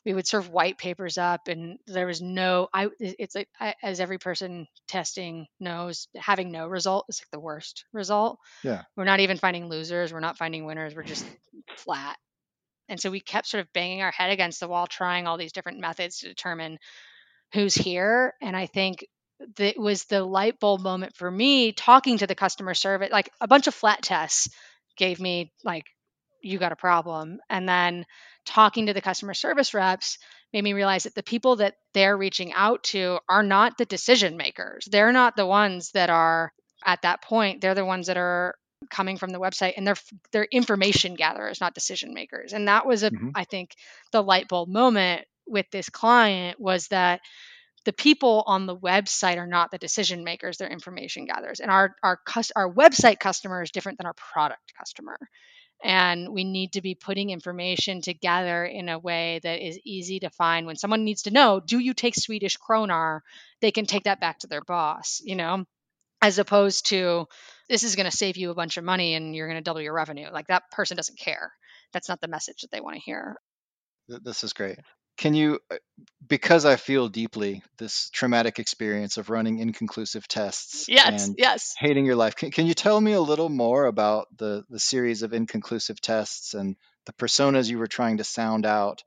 We 0.05 0.13
would 0.13 0.27
serve 0.27 0.49
white 0.49 0.77
papers 0.77 1.17
up 1.17 1.47
and 1.47 1.77
there 1.87 2.07
was 2.07 2.21
no 2.21 2.67
i 2.73 2.89
it's 2.99 3.35
like 3.35 3.49
I, 3.59 3.75
as 3.81 3.99
every 3.99 4.17
person 4.17 4.67
testing 4.87 5.47
knows 5.59 6.07
having 6.15 6.51
no 6.51 6.67
result 6.67 7.05
is 7.09 7.21
like 7.21 7.31
the 7.31 7.39
worst 7.39 7.85
result. 7.93 8.39
Yeah. 8.63 8.83
we're 8.95 9.05
not 9.05 9.19
even 9.19 9.37
finding 9.37 9.69
losers 9.69 10.11
we're 10.11 10.19
not 10.19 10.37
finding 10.37 10.65
winners 10.65 10.95
we're 10.95 11.03
just 11.03 11.25
flat. 11.77 12.17
And 12.89 12.99
so 12.99 13.09
we 13.09 13.21
kept 13.21 13.47
sort 13.47 13.61
of 13.61 13.71
banging 13.73 14.01
our 14.01 14.11
head 14.11 14.31
against 14.31 14.59
the 14.59 14.67
wall 14.67 14.87
trying 14.87 15.25
all 15.25 15.37
these 15.37 15.53
different 15.53 15.79
methods 15.79 16.19
to 16.19 16.27
determine 16.27 16.77
who's 17.53 17.75
here 17.75 18.33
and 18.41 18.55
i 18.57 18.65
think 18.65 19.05
that 19.57 19.77
was 19.77 20.05
the 20.05 20.23
light 20.23 20.59
bulb 20.59 20.81
moment 20.81 21.15
for 21.15 21.29
me 21.29 21.71
talking 21.71 22.17
to 22.17 22.27
the 22.27 22.35
customer 22.35 22.73
service 22.73 23.09
like 23.11 23.29
a 23.41 23.47
bunch 23.47 23.67
of 23.67 23.73
flat 23.73 24.01
tests 24.01 24.49
gave 24.97 25.19
me 25.19 25.53
like 25.63 25.85
you 26.41 26.59
got 26.59 26.71
a 26.73 26.75
problem. 26.77 27.39
And 27.49 27.67
then 27.67 28.05
talking 28.45 28.87
to 28.87 28.93
the 28.93 29.01
customer 29.01 29.33
service 29.33 29.73
reps 29.73 30.17
made 30.51 30.63
me 30.63 30.73
realize 30.73 31.03
that 31.03 31.15
the 31.15 31.23
people 31.23 31.57
that 31.57 31.75
they're 31.93 32.17
reaching 32.17 32.51
out 32.53 32.83
to 32.83 33.19
are 33.29 33.43
not 33.43 33.77
the 33.77 33.85
decision 33.85 34.35
makers. 34.35 34.87
They're 34.89 35.13
not 35.13 35.35
the 35.37 35.45
ones 35.45 35.91
that 35.91 36.09
are 36.09 36.51
at 36.85 37.01
that 37.03 37.21
point. 37.23 37.61
They're 37.61 37.75
the 37.75 37.85
ones 37.85 38.07
that 38.07 38.17
are 38.17 38.55
coming 38.89 39.17
from 39.17 39.29
the 39.29 39.39
website 39.39 39.73
and 39.77 39.87
they're 39.87 39.95
they're 40.33 40.47
information 40.51 41.15
gatherers 41.15 41.61
not 41.61 41.73
decision 41.73 42.13
makers. 42.13 42.51
And 42.51 42.67
that 42.67 42.85
was 42.85 43.03
a 43.03 43.11
Mhm. 43.11 43.33
I 43.33 43.45
think 43.45 43.75
the 44.11 44.21
light 44.21 44.49
bulb 44.49 44.67
moment 44.67 45.25
with 45.47 45.65
this 45.71 45.89
client 45.89 46.59
was 46.59 46.89
that 46.89 47.21
the 47.85 47.93
people 47.93 48.43
on 48.47 48.65
the 48.65 48.75
website 48.75 49.37
are 49.37 49.47
not 49.47 49.71
the 49.71 49.77
decision 49.77 50.23
makers 50.23 50.57
they're 50.57 50.69
information 50.69 51.25
gatherers. 51.25 51.59
And 51.59 51.69
our 51.69 51.95
our 52.01 52.19
our 52.55 52.71
website 52.71 53.19
customer 53.19 53.61
is 53.61 53.71
different 53.71 53.97
than 53.97 54.07
our 54.07 54.13
product 54.13 54.73
customer. 54.77 55.17
And 55.83 56.29
we 56.29 56.45
need 56.45 56.73
to 56.73 56.81
be 56.81 56.95
putting 56.95 57.29
information 57.29 58.01
together 58.01 58.63
in 58.63 58.87
a 58.87 58.99
way 58.99 59.41
that 59.43 59.59
is 59.59 59.77
easy 59.83 60.21
to 60.21 60.29
find. 60.29 60.65
When 60.65 60.77
someone 60.77 61.03
needs 61.03 61.23
to 61.23 61.31
know 61.31 61.59
do 61.59 61.79
you 61.79 61.93
take 61.93 62.15
swedish 62.15 62.57
kronor? 62.57 63.19
they 63.61 63.71
can 63.71 63.85
take 63.85 64.03
that 64.03 64.21
back 64.21 64.39
to 64.39 64.47
their 64.47 64.61
boss 64.61 65.21
you 65.23 65.35
know? 65.35 65.65
As 66.21 66.39
opposed 66.39 66.85
to 66.87 67.27
this 67.67 67.83
is 67.83 67.97
going 67.97 68.09
to 68.09 68.15
save 68.15 68.37
you 68.37 68.49
a 68.49 68.55
bunch 68.55 68.77
of 68.77 68.85
money 68.85 69.13
and 69.13 69.35
you're 69.35 69.47
going 69.47 69.59
to 69.59 69.63
double 69.63 69.81
your 69.81 69.93
revenue. 69.93 70.29
Like 70.31 70.47
that 70.47 70.71
person 70.71 70.95
doesn't 70.95 71.19
care. 71.19 71.51
That's 71.91 72.07
not 72.07 72.21
the 72.21 72.29
message 72.29 72.61
that 72.61 72.71
they 72.71 72.79
want 72.79 72.95
to 72.95 73.01
hear 73.01 73.35
This 74.07 74.43
is 74.45 74.53
great. 74.53 74.79
Can 75.17 75.33
you, 75.33 75.59
uh, 75.71 75.77
because 76.27 76.65
I 76.65 76.75
feel 76.75 77.07
deeply 77.07 77.63
this 77.77 78.09
traumatic 78.09 78.59
experience 78.59 79.17
of 79.17 79.29
running 79.29 79.59
inconclusive 79.59 80.27
tests 80.27 80.85
yes 80.87 81.27
and 81.27 81.35
yes 81.37 81.75
hating 81.77 82.05
your 82.05 82.15
life, 82.15 82.35
can, 82.35 82.51
can 82.51 82.65
you 82.65 82.73
tell 82.73 82.99
me 82.99 83.13
a 83.13 83.21
little 83.21 83.49
more 83.49 83.85
about 83.85 84.27
the, 84.37 84.63
the 84.69 84.79
series 84.79 85.21
of 85.21 85.33
inconclusive 85.33 86.01
tests 86.01 86.53
and 86.53 86.75
the 87.05 87.13
personas 87.13 87.69
you 87.69 87.77
were 87.77 87.87
trying 87.87 88.17
to 88.17 88.23
sound 88.23 88.65
out 88.65 89.03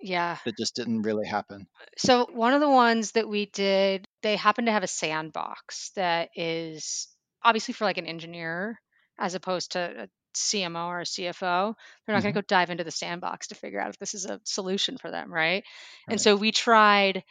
yeah 0.00 0.36
that 0.44 0.58
just 0.58 0.76
didn't 0.76 1.02
really 1.02 1.26
happen? 1.26 1.66
So 1.96 2.28
one 2.32 2.52
of 2.52 2.60
the 2.60 2.68
ones 2.68 3.12
that 3.12 3.28
we 3.28 3.46
did, 3.46 4.06
they 4.22 4.36
happen 4.36 4.66
to 4.66 4.72
have 4.72 4.82
a 4.82 4.88
sandbox 4.88 5.90
that 5.96 6.30
is 6.36 7.08
obviously 7.42 7.74
for 7.74 7.84
like 7.84 7.98
an 7.98 8.06
engineer 8.06 8.78
as 9.18 9.34
opposed 9.34 9.72
to 9.72 10.02
a 10.04 10.08
CMO 10.36 10.88
or 10.88 11.00
CFO. 11.02 11.74
They're 12.06 12.14
not 12.14 12.22
going 12.22 12.32
Mhm. 12.32 12.36
to 12.36 12.42
go 12.42 12.46
dive 12.46 12.70
into 12.70 12.84
the 12.84 12.90
sandbox 12.90 13.48
to 13.48 13.54
figure 13.54 13.80
out 13.80 13.90
if 13.90 13.98
this 13.98 14.14
is 14.14 14.26
a 14.26 14.40
solution 14.44 14.98
for 14.98 15.10
them, 15.10 15.32
right? 15.32 15.64
And 16.08 16.20
so 16.20 16.36
we 16.36 16.52
tried 16.52 17.24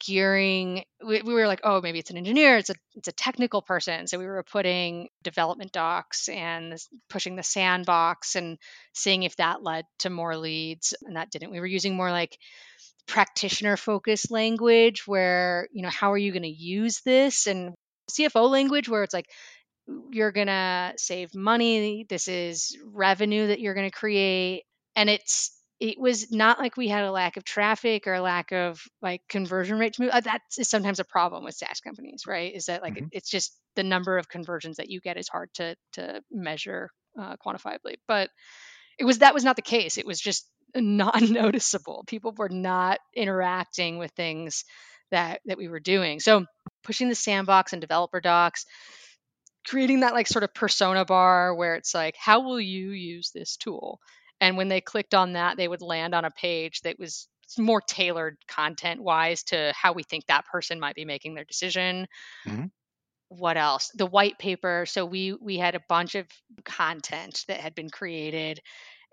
gearing 0.00 0.84
we, 1.04 1.20
we 1.20 1.34
were 1.34 1.46
like 1.46 1.60
oh 1.62 1.82
maybe 1.82 1.98
it's 1.98 2.10
an 2.10 2.16
engineer 2.16 2.56
it's 2.56 2.70
a 2.70 2.74
it's 2.94 3.08
a 3.08 3.12
technical 3.12 3.60
person 3.60 4.06
so 4.06 4.18
we 4.18 4.24
were 4.24 4.42
putting 4.42 5.08
development 5.22 5.70
docs 5.70 6.30
and 6.30 6.74
pushing 7.10 7.36
the 7.36 7.42
sandbox 7.42 8.36
and 8.36 8.58
seeing 8.94 9.22
if 9.22 9.36
that 9.36 9.62
led 9.62 9.84
to 9.98 10.08
more 10.08 10.34
leads 10.34 10.94
and 11.04 11.16
that 11.16 11.30
didn't 11.30 11.50
we 11.50 11.60
were 11.60 11.66
using 11.66 11.94
more 11.94 12.10
like 12.10 12.38
practitioner 13.06 13.76
focused 13.76 14.30
language 14.30 15.06
where 15.06 15.68
you 15.72 15.82
know 15.82 15.90
how 15.90 16.12
are 16.12 16.18
you 16.18 16.32
going 16.32 16.42
to 16.42 16.48
use 16.48 17.00
this 17.04 17.46
and 17.46 17.74
cfo 18.10 18.48
language 18.50 18.88
where 18.88 19.02
it's 19.02 19.14
like 19.14 19.28
you're 20.10 20.32
going 20.32 20.48
to 20.48 20.92
save 20.96 21.34
money 21.34 22.06
this 22.08 22.28
is 22.28 22.76
revenue 22.84 23.48
that 23.48 23.60
you're 23.60 23.74
going 23.74 23.88
to 23.90 23.96
create 23.96 24.64
and 24.96 25.08
it's 25.08 25.52
it 25.78 26.00
was 26.00 26.32
not 26.32 26.58
like 26.58 26.78
we 26.78 26.88
had 26.88 27.04
a 27.04 27.12
lack 27.12 27.36
of 27.36 27.44
traffic 27.44 28.06
or 28.06 28.14
a 28.14 28.20
lack 28.22 28.50
of 28.50 28.80
like 29.02 29.20
conversion 29.28 29.78
rate 29.78 29.92
to 29.92 30.02
move. 30.02 30.10
Uh, 30.10 30.20
That 30.20 30.40
is 30.56 30.70
sometimes 30.70 31.00
a 31.00 31.04
problem 31.04 31.44
with 31.44 31.54
SaaS 31.54 31.80
companies, 31.80 32.22
right? 32.26 32.54
Is 32.54 32.64
that 32.66 32.80
like 32.80 32.94
Mhm. 32.94 33.08
it's 33.12 33.28
just 33.28 33.54
the 33.74 33.82
number 33.82 34.16
of 34.16 34.26
conversions 34.26 34.78
that 34.78 34.88
you 34.88 35.02
get 35.02 35.18
is 35.18 35.28
hard 35.28 35.52
to 35.54 35.76
to 35.92 36.22
measure 36.30 36.88
uh, 37.18 37.36
quantifiably. 37.36 37.96
But 38.08 38.30
it 38.98 39.04
was 39.04 39.18
that 39.18 39.34
was 39.34 39.44
not 39.44 39.56
the 39.56 39.62
case. 39.62 39.98
It 39.98 40.06
was 40.06 40.20
just 40.20 40.48
not 40.74 41.20
noticeable. 41.22 42.04
People 42.06 42.32
were 42.36 42.48
not 42.48 42.98
interacting 43.14 43.98
with 43.98 44.10
things 44.12 44.64
that 45.10 45.40
that 45.46 45.58
we 45.58 45.68
were 45.68 45.80
doing. 45.80 46.20
So 46.20 46.46
pushing 46.84 47.08
the 47.08 47.14
sandbox 47.14 47.72
and 47.72 47.80
developer 47.80 48.20
docs, 48.20 48.64
creating 49.66 50.00
that 50.00 50.14
like 50.14 50.26
sort 50.26 50.44
of 50.44 50.54
persona 50.54 51.04
bar 51.04 51.54
where 51.54 51.74
it's 51.74 51.94
like, 51.94 52.16
how 52.18 52.40
will 52.40 52.60
you 52.60 52.90
use 52.90 53.30
this 53.32 53.56
tool? 53.56 54.00
And 54.40 54.56
when 54.56 54.68
they 54.68 54.80
clicked 54.80 55.14
on 55.14 55.32
that, 55.32 55.56
they 55.56 55.68
would 55.68 55.82
land 55.82 56.14
on 56.14 56.24
a 56.24 56.30
page 56.30 56.82
that 56.82 56.98
was 56.98 57.28
more 57.58 57.80
tailored 57.80 58.38
content 58.48 59.02
wise 59.02 59.42
to 59.44 59.72
how 59.74 59.92
we 59.92 60.02
think 60.02 60.26
that 60.26 60.46
person 60.46 60.80
might 60.80 60.96
be 60.96 61.04
making 61.04 61.34
their 61.34 61.44
decision 61.44 62.06
Mhm. 62.44 62.68
what 63.28 63.56
else 63.56 63.90
the 63.94 64.06
white 64.06 64.38
paper 64.38 64.86
so 64.86 65.04
we 65.04 65.32
we 65.32 65.58
had 65.58 65.74
a 65.74 65.80
bunch 65.88 66.14
of 66.14 66.28
content 66.64 67.44
that 67.48 67.58
had 67.58 67.74
been 67.74 67.90
created 67.90 68.60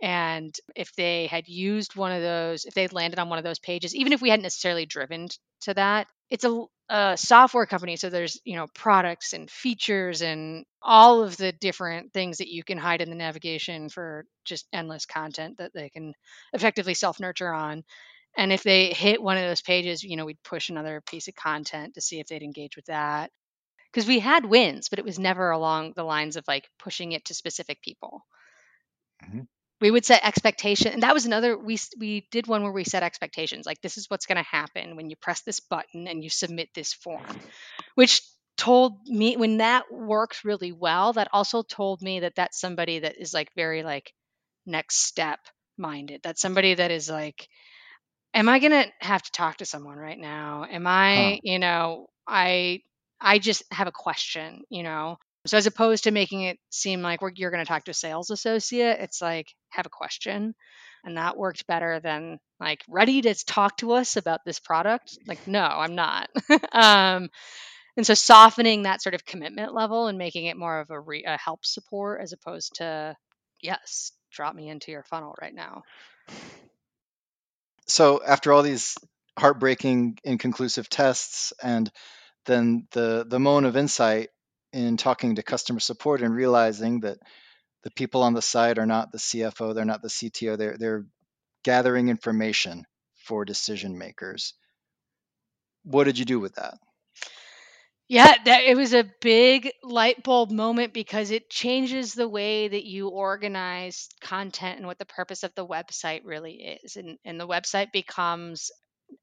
and 0.04 0.56
if 0.76 0.94
they 0.96 1.28
had 1.28 1.48
used 1.48 1.96
one 1.96 2.12
of 2.12 2.22
those 2.22 2.66
if 2.66 2.76
they 2.76 2.88
landed 2.90 3.20
on 3.20 3.30
one 3.30 3.40
of 3.40 3.46
those 3.46 3.60
pages 3.60 3.96
even 3.96 4.14
if 4.14 4.22
we 4.22 4.30
hadn't 4.30 4.44
necessarily 4.44 4.86
driven 4.86 5.30
to 5.62 5.74
that 5.74 6.08
it's 6.30 6.44
a, 6.44 6.66
a 6.90 7.18
software 7.18 7.66
company 7.66 7.96
so 7.96 8.10
there's 8.10 8.40
you 8.44 8.56
know 8.58 8.68
products 8.76 9.34
and 9.34 9.50
features 9.50 10.22
and 10.22 10.66
all 10.82 11.24
of 11.24 11.38
the 11.38 11.54
different 11.54 12.14
things 12.14 12.40
that 12.40 12.52
you 12.52 12.64
can 12.64 12.78
hide 12.78 13.02
in 13.02 13.10
the 13.10 13.16
navigation 13.16 13.90
for 13.90 14.26
just 14.46 14.68
endless 14.74 15.06
content 15.06 15.58
that 15.58 15.74
they 15.74 15.90
can 15.90 16.14
effectively 16.54 16.94
self 16.94 17.20
nurture 17.20 17.54
on 17.54 17.84
and 18.38 18.52
if 18.52 18.64
they 18.64 18.88
hit 18.94 19.24
one 19.24 19.38
of 19.38 19.44
those 19.44 19.62
pages 19.62 20.04
you 20.04 20.18
know 20.18 20.26
we'd 20.26 20.44
push 20.44 20.70
another 20.70 21.02
piece 21.02 21.28
of 21.30 21.36
content 21.36 21.94
to 21.96 22.02
see 22.02 22.20
if 22.20 22.28
they'd 22.28 22.44
engage 22.44 22.76
with 22.76 22.86
that 22.86 23.32
because 23.92 24.08
we 24.08 24.20
had 24.20 24.46
wins, 24.46 24.90
but 24.90 25.00
it 25.00 25.06
was 25.06 25.20
never 25.20 25.52
along 25.52 25.94
the 25.96 26.04
lines 26.04 26.36
of 26.36 26.44
like 26.48 26.70
pushing 26.80 27.14
it 27.14 27.26
to 27.26 27.34
specific 27.34 27.82
people. 27.82 28.26
Mhm. 29.22 29.48
We 29.84 29.92
would 29.92 30.06
set 30.06 30.26
expectation, 30.26 30.94
and 30.94 31.04
that 31.04 31.14
was 31.14 31.26
another. 31.26 31.58
We 31.58 31.78
we 32.00 32.26
did 32.32 32.48
one 32.48 32.64
where 32.64 32.72
we 32.72 32.86
set 32.86 33.04
expectations, 33.04 33.66
like 33.66 33.82
this 33.82 33.98
is 33.98 34.10
what's 34.10 34.28
going 34.28 34.38
to 34.38 34.50
happen 34.50 34.96
when 34.96 35.10
you 35.10 35.18
press 35.18 35.42
this 35.42 35.60
button 35.60 36.08
and 36.08 36.24
you 36.24 36.30
submit 36.30 36.70
this 36.74 36.94
form, 36.94 37.42
which 37.96 38.22
told 38.56 39.06
me 39.08 39.36
when 39.36 39.58
that 39.58 39.92
works 39.92 40.46
really 40.46 40.72
well. 40.72 41.12
That 41.12 41.28
also 41.34 41.64
told 41.64 42.02
me 42.02 42.22
that 42.22 42.36
that's 42.36 42.62
somebody 42.62 43.00
that 43.00 43.18
is 43.20 43.34
like 43.34 43.50
very 43.58 43.84
like 43.84 44.14
next 44.66 45.00
step 45.00 45.40
minded. 45.78 46.22
That's 46.24 46.40
somebody 46.40 46.76
that 46.76 46.90
is 46.90 47.10
like 47.10 47.50
am 48.34 48.50
I 48.50 48.60
gonna 48.60 48.86
have 49.02 49.22
to 49.24 49.32
talk 49.32 49.58
to 49.58 49.66
someone 49.66 49.98
right 49.98 50.18
now? 50.18 50.66
Am 50.70 50.86
Huh. 51.14 51.36
I, 51.36 51.40
you 51.44 51.60
know, 51.60 52.08
I 52.28 52.82
I 53.20 53.40
just 53.40 53.64
have 53.72 53.88
a 53.88 53.92
question, 53.92 54.64
you 54.70 54.84
know. 54.84 55.18
So 55.46 55.58
as 55.58 55.68
opposed 55.68 56.06
to 56.06 56.12
making 56.12 56.44
it 56.44 56.58
seem 56.70 57.02
like 57.02 57.20
you're 57.36 57.52
going 57.52 57.64
to 57.64 57.68
talk 57.68 57.84
to 57.86 57.92
a 57.92 57.96
sales 57.96 58.30
associate, 58.30 59.00
it's 59.02 59.22
like 59.22 59.54
have 59.70 59.86
a 59.86 59.90
question, 59.90 60.56
and 61.04 61.18
that 61.18 61.38
worked 61.38 61.68
better 61.68 62.00
than 62.00 62.40
like 62.60 62.82
ready 62.88 63.22
to 63.22 63.36
talk 63.46 63.78
to 63.78 63.92
us 63.92 64.16
about 64.16 64.46
this 64.46 64.60
product. 64.60 65.18
Like 65.28 65.42
no, 65.46 65.64
I'm 65.64 65.96
not. 65.96 66.30
um, 66.72 67.30
and 67.98 68.08
so 68.08 68.14
softening 68.14 68.84
that 68.84 69.02
sort 69.02 69.16
of 69.16 69.26
commitment 69.26 69.74
level 69.74 70.08
and 70.08 70.18
making 70.18 70.46
it 70.46 70.58
more 70.58 70.80
of 70.80 70.90
a, 70.90 71.00
re, 71.00 71.24
a 71.26 71.38
help 71.38 71.66
support 71.66 72.22
as 72.22 72.32
opposed 72.32 72.76
to 72.76 73.16
yes, 73.62 74.12
drop 74.32 74.56
me 74.56 74.70
into 74.70 74.92
your 74.92 75.04
funnel 75.04 75.36
right 75.42 75.54
now. 75.54 75.84
So 77.88 78.22
after 78.26 78.54
all 78.54 78.62
these 78.62 78.98
heartbreaking, 79.38 80.20
inconclusive 80.24 80.90
tests, 80.90 81.54
and 81.62 81.92
then 82.46 82.88
the 82.92 83.26
the 83.28 83.40
moment 83.40 83.68
of 83.68 83.78
insight 83.78 84.30
in 84.74 84.98
talking 84.98 85.36
to 85.36 85.44
customer 85.44 85.80
support 85.80 86.22
and 86.22 86.36
realizing 86.36 87.02
that 87.02 87.20
the 87.84 87.92
people 87.92 88.24
on 88.24 88.34
the 88.34 88.42
site 88.42 88.80
are 88.80 88.86
not 88.86 89.12
the 89.12 89.18
CFO, 89.18 89.74
they're 89.74 89.86
not 89.86 90.02
the 90.02 90.10
CTO, 90.10 90.58
they're 90.58 90.78
they're 90.78 91.06
gathering 91.64 92.10
information 92.10 92.86
for 93.26 93.46
decision 93.46 93.98
makers. 93.98 94.54
What 95.84 96.06
did 96.06 96.18
you 96.18 96.26
do 96.26 96.40
with 96.40 96.56
that? 96.56 96.76
Yeah, 98.10 98.34
that 98.46 98.64
it 98.64 98.76
was 98.76 98.94
a 98.94 99.10
big 99.22 99.72
light 99.82 100.24
bulb 100.24 100.52
moment 100.52 100.94
because 100.94 101.32
it 101.32 101.50
changes 101.50 102.14
the 102.14 102.28
way 102.28 102.68
that 102.68 102.84
you 102.84 103.08
organize 103.08 104.10
content 104.22 104.78
and 104.78 104.86
what 104.86 105.00
the 105.00 105.06
purpose 105.06 105.44
of 105.44 105.56
the 105.56 105.66
website 105.66 106.22
really 106.26 106.80
is. 106.84 106.98
And, 106.98 107.18
and 107.24 107.40
the 107.40 107.48
website 107.48 107.92
becomes 107.94 108.72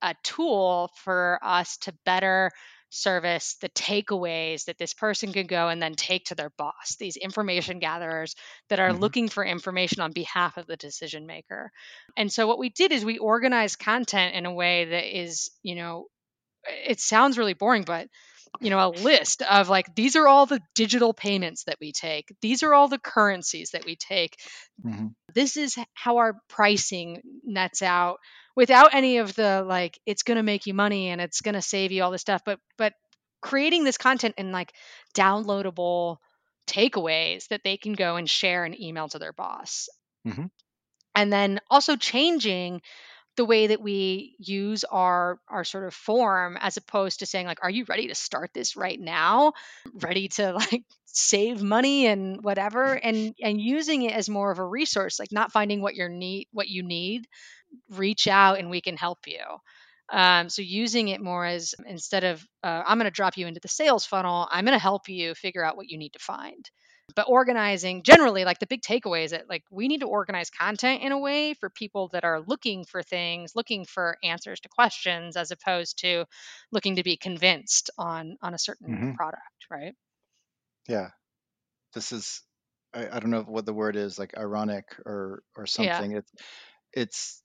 a 0.00 0.14
tool 0.22 0.90
for 0.96 1.38
us 1.42 1.76
to 1.78 1.94
better 2.04 2.50
service 2.90 3.54
the 3.60 3.68
takeaways 3.70 4.64
that 4.66 4.78
this 4.78 4.94
person 4.94 5.32
could 5.32 5.48
go 5.48 5.68
and 5.68 5.80
then 5.80 5.94
take 5.94 6.26
to 6.26 6.34
their 6.34 6.50
boss, 6.50 6.96
these 6.98 7.16
information 7.16 7.78
gatherers 7.78 8.34
that 8.68 8.80
are 8.80 8.92
Mhm. 8.92 9.00
looking 9.00 9.28
for 9.28 9.44
information 9.44 10.02
on 10.02 10.12
behalf 10.12 10.56
of 10.56 10.66
the 10.66 10.76
decision 10.76 11.26
maker. 11.26 11.70
And 12.16 12.32
so 12.32 12.46
what 12.46 12.58
we 12.58 12.68
did 12.68 12.92
is 12.92 13.04
we 13.04 13.18
organized 13.18 13.78
content 13.78 14.34
in 14.34 14.46
a 14.46 14.52
way 14.52 14.84
that 14.86 15.18
is, 15.18 15.50
you 15.62 15.76
know, 15.76 16.06
it 16.66 17.00
sounds 17.00 17.38
really 17.38 17.54
boring, 17.54 17.84
but 17.84 18.08
you 18.60 18.70
know, 18.70 18.86
a 18.86 18.90
list 18.90 19.42
of 19.42 19.68
like 19.68 19.94
these 19.94 20.16
are 20.16 20.28
all 20.28 20.46
the 20.46 20.60
digital 20.74 21.14
payments 21.14 21.64
that 21.64 21.78
we 21.80 21.92
take. 21.92 22.34
These 22.42 22.62
are 22.62 22.74
all 22.74 22.88
the 22.88 22.98
currencies 22.98 23.70
that 23.70 23.84
we 23.86 23.96
take. 23.96 24.36
mm-hmm. 24.84 25.06
This 25.34 25.56
is 25.56 25.78
how 25.94 26.18
our 26.18 26.40
pricing 26.48 27.22
nets 27.44 27.82
out 27.82 28.18
without 28.60 28.94
any 28.94 29.16
of 29.16 29.34
the 29.34 29.64
like 29.66 29.98
it's 30.04 30.22
going 30.22 30.36
to 30.36 30.42
make 30.42 30.66
you 30.66 30.74
money 30.74 31.08
and 31.08 31.18
it's 31.18 31.40
going 31.40 31.54
to 31.54 31.62
save 31.62 31.92
you 31.92 32.02
all 32.02 32.10
this 32.10 32.20
stuff, 32.20 32.42
but 32.44 32.60
but 32.76 32.92
creating 33.40 33.84
this 33.84 33.96
content 33.96 34.34
in 34.36 34.52
like 34.52 34.74
downloadable 35.14 36.18
takeaways 36.66 37.48
that 37.48 37.62
they 37.64 37.78
can 37.78 37.94
go 37.94 38.16
and 38.16 38.28
share 38.28 38.66
and 38.66 38.78
email 38.78 39.08
to 39.08 39.18
their 39.18 39.32
boss. 39.32 39.88
Mm-hmm. 40.28 40.44
And 41.14 41.32
then 41.32 41.60
also 41.70 41.96
changing 41.96 42.82
the 43.36 43.46
way 43.46 43.68
that 43.68 43.80
we 43.80 44.36
use 44.38 44.84
our 44.84 45.38
our 45.48 45.64
sort 45.64 45.86
of 45.86 45.94
form 45.94 46.58
as 46.60 46.76
opposed 46.76 47.20
to 47.20 47.26
saying 47.26 47.46
like 47.46 47.60
are 47.62 47.70
you 47.70 47.86
ready 47.88 48.08
to 48.08 48.14
start 48.14 48.50
this 48.52 48.76
right 48.76 49.00
now 49.00 49.54
ready 50.02 50.28
to 50.28 50.52
like 50.70 50.82
save 51.06 51.62
money 51.62 52.06
and 52.06 52.44
whatever 52.44 52.92
and 53.02 53.34
and 53.40 53.58
using 53.58 54.02
it 54.02 54.12
as 54.12 54.28
more 54.28 54.50
of 54.50 54.58
a 54.58 54.64
resource 54.64 55.18
like 55.18 55.32
not 55.32 55.52
finding 55.52 55.80
what 55.80 55.94
you 55.94 56.08
need 56.10 56.48
what 56.52 56.68
you 56.68 56.82
need 56.82 57.26
reach 57.90 58.26
out 58.26 58.58
and 58.58 58.70
we 58.70 58.80
can 58.80 58.96
help 58.96 59.18
you 59.26 59.40
um, 60.12 60.48
so 60.48 60.62
using 60.62 61.08
it 61.08 61.20
more 61.20 61.44
as 61.46 61.74
instead 61.86 62.24
of 62.24 62.44
uh, 62.64 62.82
i'm 62.86 62.98
going 62.98 63.04
to 63.06 63.10
drop 63.10 63.36
you 63.36 63.46
into 63.46 63.60
the 63.60 63.68
sales 63.68 64.04
funnel 64.04 64.48
i'm 64.50 64.64
going 64.64 64.76
to 64.76 64.82
help 64.82 65.08
you 65.08 65.34
figure 65.34 65.64
out 65.64 65.76
what 65.76 65.88
you 65.88 65.98
need 65.98 66.12
to 66.12 66.18
find 66.18 66.70
but 67.16 67.26
organizing 67.28 68.02
generally 68.02 68.44
like 68.44 68.58
the 68.60 68.66
big 68.66 68.82
takeaway 68.82 69.24
is 69.24 69.32
that 69.32 69.48
like 69.48 69.64
we 69.70 69.88
need 69.88 70.00
to 70.00 70.06
organize 70.06 70.50
content 70.50 71.02
in 71.02 71.12
a 71.12 71.18
way 71.18 71.54
for 71.54 71.68
people 71.70 72.08
that 72.12 72.24
are 72.24 72.40
looking 72.40 72.84
for 72.84 73.02
things 73.02 73.52
looking 73.54 73.84
for 73.84 74.16
answers 74.22 74.60
to 74.60 74.68
questions 74.68 75.36
as 75.36 75.50
opposed 75.50 75.98
to 75.98 76.24
looking 76.72 76.96
to 76.96 77.02
be 77.02 77.16
convinced 77.16 77.90
on 77.98 78.36
on 78.42 78.54
a 78.54 78.58
certain 78.58 78.88
Mm-hmm. 78.88 79.12
product 79.14 79.66
right 79.70 79.94
Yeah. 80.88 81.10
This 81.94 82.12
is 82.12 82.42
I, 82.94 83.08
I 83.08 83.20
don't 83.20 83.30
know 83.30 83.42
what 83.42 83.66
the 83.66 83.74
word 83.74 83.96
is, 83.96 84.18
like 84.18 84.36
ironic 84.36 84.86
or 85.06 85.42
or 85.56 85.66
yeah 85.76 86.04
something. 86.04 86.12
It's 86.12 86.32
it's 86.92 87.42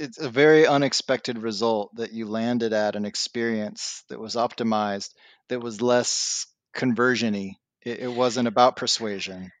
it's 0.00 0.18
a 0.18 0.30
very 0.30 0.66
unexpected 0.66 1.38
result 1.38 1.94
that 1.96 2.12
you 2.12 2.26
landed 2.26 2.72
at 2.72 2.96
an 2.96 3.04
experience 3.04 4.04
that 4.08 4.18
was 4.20 4.34
optimized 4.36 5.10
that 5.48 5.60
was 5.60 5.82
less 5.82 6.46
conversiony. 6.74 7.56
It, 7.82 8.00
it 8.00 8.08
wasn't 8.12 8.48
about 8.48 8.76
persuasion. 8.76 9.52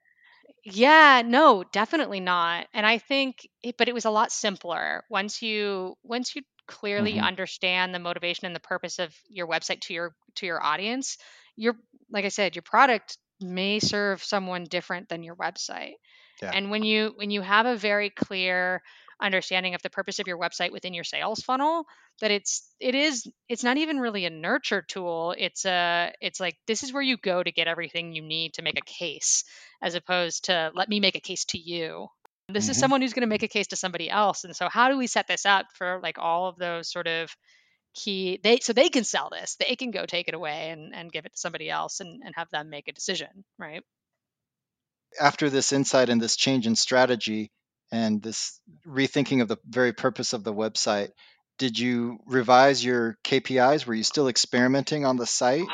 Yeah, 0.64 1.22
no, 1.24 1.64
definitely 1.72 2.20
not. 2.20 2.68
And 2.74 2.84
I 2.84 2.98
think 2.98 3.48
it, 3.62 3.76
but 3.76 3.88
it 3.88 3.94
was 3.94 4.04
a 4.04 4.10
lot 4.10 4.30
simpler 4.32 5.04
once 5.08 5.40
you 5.42 5.96
once 6.02 6.36
you 6.36 6.42
clearly 6.66 7.18
hmm 7.18 7.18
understand 7.18 7.94
the 7.94 7.98
motivation 7.98 8.46
and 8.46 8.54
the 8.54 8.60
purpose 8.60 8.98
of 8.98 9.16
your 9.28 9.48
website 9.48 9.80
to 9.82 9.94
your 9.94 10.14
to 10.36 10.46
your 10.46 10.62
audience, 10.62 11.16
your 11.56 11.76
like 12.10 12.24
I 12.24 12.28
said, 12.28 12.56
your 12.56 12.62
product 12.62 13.16
may 13.40 13.80
serve 13.80 14.22
someone 14.22 14.64
different 14.64 15.08
than 15.08 15.22
your 15.22 15.36
website. 15.36 15.94
Yeah. 16.42 16.54
And 16.54 16.70
when 16.70 16.82
you 16.82 17.12
when 17.16 17.30
you 17.30 17.42
have 17.42 17.66
a 17.66 17.76
very 17.76 18.10
clear 18.10 18.82
understanding 19.20 19.74
of 19.74 19.82
the 19.82 19.90
purpose 19.90 20.18
of 20.18 20.26
your 20.26 20.38
website 20.38 20.72
within 20.72 20.94
your 20.94 21.04
sales 21.04 21.40
funnel, 21.40 21.84
that 22.20 22.30
it's 22.30 22.74
it 22.80 22.94
is 22.94 23.26
it's 23.48 23.64
not 23.64 23.76
even 23.76 23.98
really 24.00 24.24
a 24.26 24.30
nurture 24.30 24.82
tool. 24.82 25.34
It's 25.38 25.64
a 25.64 26.12
it's 26.20 26.40
like 26.40 26.56
this 26.66 26.82
is 26.82 26.92
where 26.92 27.02
you 27.02 27.16
go 27.16 27.42
to 27.42 27.52
get 27.52 27.68
everything 27.68 28.12
you 28.12 28.22
need 28.22 28.54
to 28.54 28.62
make 28.62 28.78
a 28.78 28.82
case 28.82 29.44
as 29.82 29.94
opposed 29.94 30.44
to 30.46 30.70
let 30.74 30.88
me 30.88 31.00
make 31.00 31.16
a 31.16 31.20
case 31.20 31.44
to 31.46 31.58
you. 31.58 32.08
This 32.48 32.68
is 32.68 32.76
hmm 32.76 32.78
someone 32.78 33.00
who's 33.00 33.12
going 33.12 33.22
to 33.22 33.26
make 33.28 33.44
a 33.44 33.48
case 33.48 33.68
to 33.68 33.76
somebody 33.76 34.10
else. 34.10 34.44
And 34.44 34.56
so 34.56 34.68
how 34.68 34.88
do 34.90 34.98
we 34.98 35.06
set 35.06 35.28
this 35.28 35.46
up 35.46 35.66
for 35.74 36.00
like 36.02 36.18
all 36.18 36.48
of 36.48 36.56
those 36.56 36.90
sort 36.90 37.06
of 37.06 37.34
key 37.94 38.40
they 38.42 38.58
so 38.58 38.72
they 38.72 38.88
can 38.88 39.04
sell 39.04 39.30
this. 39.30 39.56
They 39.56 39.76
can 39.76 39.90
go 39.90 40.06
take 40.06 40.28
it 40.28 40.34
away 40.34 40.70
and, 40.70 40.94
and 40.94 41.12
give 41.12 41.26
it 41.26 41.32
to 41.32 41.38
somebody 41.38 41.70
else 41.70 42.00
and, 42.00 42.22
and 42.24 42.34
have 42.36 42.50
them 42.50 42.70
make 42.70 42.88
a 42.88 42.92
decision, 42.92 43.44
right? 43.58 43.82
After 45.20 45.48
this 45.50 45.72
insight 45.72 46.08
and 46.08 46.20
this 46.20 46.34
change 46.34 46.66
in 46.66 46.74
strategy 46.74 47.52
and 47.92 48.22
this 48.22 48.60
rethinking 48.86 49.42
of 49.42 49.48
the 49.48 49.58
very 49.68 49.92
purpose 49.92 50.32
of 50.32 50.44
the 50.44 50.54
website, 50.54 51.10
did 51.58 51.78
you 51.78 52.18
revise 52.26 52.84
your 52.84 53.18
KPIs? 53.24 53.86
Were 53.86 53.94
you 53.94 54.04
still 54.04 54.28
experimenting 54.28 55.04
on 55.04 55.16
the 55.16 55.26
site? 55.26 55.68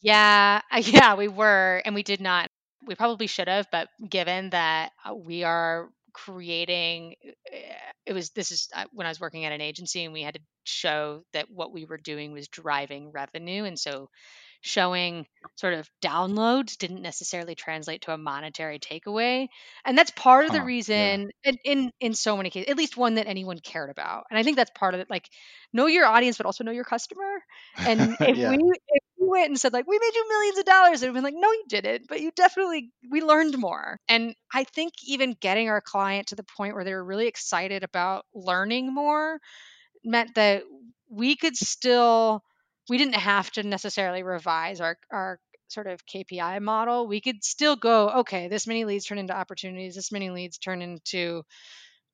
Yeah, 0.00 0.60
uh, 0.70 0.82
yeah, 0.84 1.14
we 1.14 1.28
were, 1.28 1.82
and 1.84 1.94
we 1.94 2.02
did 2.02 2.20
not. 2.20 2.48
We 2.86 2.94
probably 2.94 3.26
should 3.26 3.48
have, 3.48 3.66
but 3.70 3.88
given 4.08 4.50
that 4.50 4.92
uh, 5.04 5.14
we 5.14 5.44
are 5.44 5.88
creating, 6.12 7.16
uh, 7.52 7.58
it 8.06 8.12
was 8.12 8.30
this 8.30 8.50
is 8.50 8.68
when 8.92 9.06
I 9.06 9.10
was 9.10 9.20
working 9.20 9.44
at 9.44 9.52
an 9.52 9.60
agency, 9.60 10.04
and 10.04 10.12
we 10.12 10.22
had 10.22 10.34
to 10.34 10.40
show 10.64 11.22
that 11.32 11.50
what 11.50 11.72
we 11.72 11.84
were 11.84 11.98
doing 11.98 12.32
was 12.32 12.48
driving 12.48 13.10
revenue, 13.10 13.64
and 13.64 13.78
so 13.78 14.08
showing 14.60 15.26
sort 15.56 15.74
of 15.74 15.90
downloads 16.02 16.76
didn't 16.78 17.02
necessarily 17.02 17.54
translate 17.54 18.02
to 18.02 18.12
a 18.12 18.18
monetary 18.18 18.78
takeaway 18.78 19.48
and 19.84 19.98
that's 19.98 20.10
part 20.12 20.46
of 20.46 20.52
the 20.52 20.60
Huh. 20.60 20.68
Yeah. 20.94 21.14
reason 21.14 21.30
in, 21.44 21.56
in 21.64 21.92
in 22.00 22.14
so 22.14 22.36
many 22.36 22.50
cases 22.50 22.70
at 22.70 22.76
least 22.76 22.96
one 22.96 23.14
that 23.16 23.26
anyone 23.26 23.58
cared 23.58 23.90
about 23.90 24.24
and 24.30 24.38
i 24.38 24.42
think 24.42 24.56
that's 24.56 24.70
part 24.76 24.94
of 24.94 25.00
it 25.00 25.10
like 25.10 25.28
know 25.72 25.86
your 25.86 26.06
audience 26.06 26.36
but 26.36 26.46
also 26.46 26.64
know 26.64 26.70
your 26.72 26.84
customer 26.84 27.42
and 27.84 28.16
if 28.24 28.36
yeah. 28.36 28.56
we 28.56 28.56
if 28.88 29.02
we 29.18 29.26
went 29.28 29.48
and 29.48 29.58
said 29.60 29.72
like 29.72 29.86
we 29.86 29.98
made 29.98 30.14
you 30.14 30.28
millions 30.28 30.58
of 30.58 30.64
dollars 30.64 31.02
and 31.02 31.14
been 31.14 31.24
like 31.24 31.34
no 31.36 31.50
you 31.50 31.64
didn't 31.68 32.06
but 32.08 32.20
you 32.20 32.30
definitely 32.34 32.90
we 33.10 33.20
learned 33.20 33.56
more 33.58 33.98
and 34.08 34.34
i 34.52 34.64
think 34.64 34.92
even 35.04 35.36
getting 35.40 35.68
our 35.68 35.80
client 35.80 36.28
to 36.28 36.36
the 36.36 36.44
point 36.56 36.74
where 36.74 36.84
they 36.84 36.94
were 36.94 37.04
really 37.04 37.26
excited 37.26 37.82
about 37.82 38.24
learning 38.34 38.92
more 38.92 39.38
meant 40.04 40.34
that 40.34 40.62
we 41.10 41.36
could 41.36 41.56
still 41.56 42.42
we 42.88 42.98
didn't 42.98 43.14
have 43.14 43.50
to 43.52 43.62
necessarily 43.62 44.22
revise 44.22 44.80
our 44.80 44.98
our 45.12 45.40
sort 45.68 45.86
of 45.86 46.04
KPI 46.06 46.62
model. 46.62 47.06
We 47.06 47.20
could 47.20 47.44
still 47.44 47.76
go, 47.76 48.08
okay, 48.20 48.48
this 48.48 48.66
many 48.66 48.84
leads 48.84 49.04
turn 49.04 49.18
into 49.18 49.36
opportunities, 49.36 49.94
this 49.94 50.12
many 50.12 50.30
leads 50.30 50.58
turn 50.58 50.82
into 50.82 51.42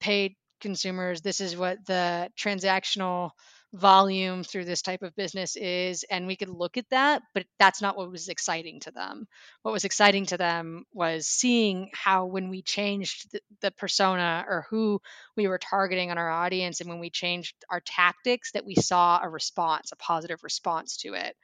paid 0.00 0.34
consumers. 0.60 1.22
This 1.22 1.40
is 1.40 1.56
what 1.56 1.78
the 1.86 2.30
transactional 2.38 3.30
volume 3.74 4.44
through 4.44 4.64
this 4.64 4.82
type 4.82 5.02
of 5.02 5.16
business 5.16 5.56
is 5.56 6.04
and 6.08 6.28
we 6.28 6.36
could 6.36 6.48
look 6.48 6.76
at 6.76 6.88
that 6.90 7.22
but 7.34 7.44
that's 7.58 7.82
not 7.82 7.96
what 7.96 8.08
was 8.08 8.28
exciting 8.28 8.78
to 8.78 8.92
them 8.92 9.26
what 9.62 9.72
was 9.72 9.84
exciting 9.84 10.26
to 10.26 10.36
them 10.36 10.84
was 10.92 11.26
seeing 11.26 11.90
how 11.92 12.24
when 12.26 12.50
we 12.50 12.62
changed 12.62 13.32
the, 13.32 13.40
the 13.62 13.70
persona 13.72 14.44
or 14.48 14.64
who 14.70 15.00
we 15.36 15.48
were 15.48 15.58
targeting 15.58 16.12
on 16.12 16.18
our 16.18 16.30
audience 16.30 16.80
and 16.80 16.88
when 16.88 17.00
we 17.00 17.10
changed 17.10 17.56
our 17.68 17.80
tactics 17.80 18.52
that 18.52 18.64
we 18.64 18.76
saw 18.76 19.20
a 19.20 19.28
response 19.28 19.90
a 19.90 19.96
positive 19.96 20.44
response 20.44 20.98
to 20.98 21.14
it 21.14 21.34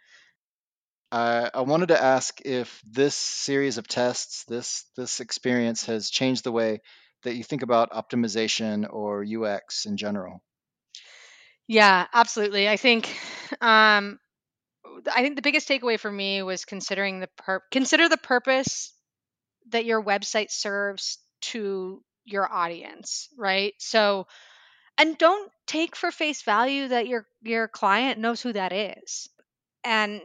I, 1.12 1.50
I 1.52 1.62
wanted 1.62 1.88
to 1.88 2.00
ask 2.00 2.40
if 2.44 2.80
this 2.88 3.16
series 3.16 3.78
of 3.78 3.88
tests, 3.88 4.44
this 4.44 4.84
this 4.96 5.18
experience 5.18 5.86
has 5.86 6.08
changed 6.08 6.44
the 6.44 6.52
way 6.52 6.82
that 7.24 7.34
you 7.34 7.42
think 7.42 7.62
about 7.62 7.90
optimization 7.90 8.86
or 8.88 9.24
UX 9.24 9.86
in 9.86 9.96
general. 9.96 10.40
Yeah 11.70 12.06
absolutely 12.12 12.68
i 12.68 12.76
think 12.76 13.08
um 13.60 14.18
i 15.14 15.22
think 15.22 15.36
the 15.36 15.42
biggest 15.42 15.68
takeaway 15.68 15.98
for 15.98 16.10
me 16.10 16.42
was 16.42 16.64
considering 16.64 17.20
the 17.20 17.28
consider 17.72 18.08
the 18.08 18.16
purpose 18.18 18.92
that 19.70 19.84
your 19.84 20.02
website 20.02 20.50
serves 20.50 21.18
to 21.42 22.02
your 22.26 22.52
audience, 22.52 23.28
right? 23.38 23.74
So, 23.78 24.26
and 24.98 25.18
don't 25.18 25.50
take 25.66 25.96
for 25.96 26.10
face 26.12 26.42
value 26.42 26.88
that 26.88 27.08
your 27.08 27.26
your 27.42 27.68
client 27.68 28.20
knows 28.20 28.42
who 28.42 28.52
that 28.54 28.72
is. 28.72 29.28
And 29.84 30.22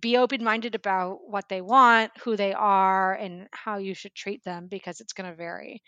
be 0.00 0.16
open-minded 0.16 0.74
about 0.74 1.20
what 1.28 1.48
they 1.48 1.60
want, 1.60 2.12
who 2.22 2.36
they 2.36 2.52
are, 2.52 3.14
and 3.14 3.48
how 3.52 3.78
you 3.78 3.94
should 3.94 4.14
treat 4.14 4.44
them 4.44 4.68
because 4.68 5.00
it's 5.00 5.12
going 5.12 5.30
to 5.30 5.36
vary. 5.36 5.82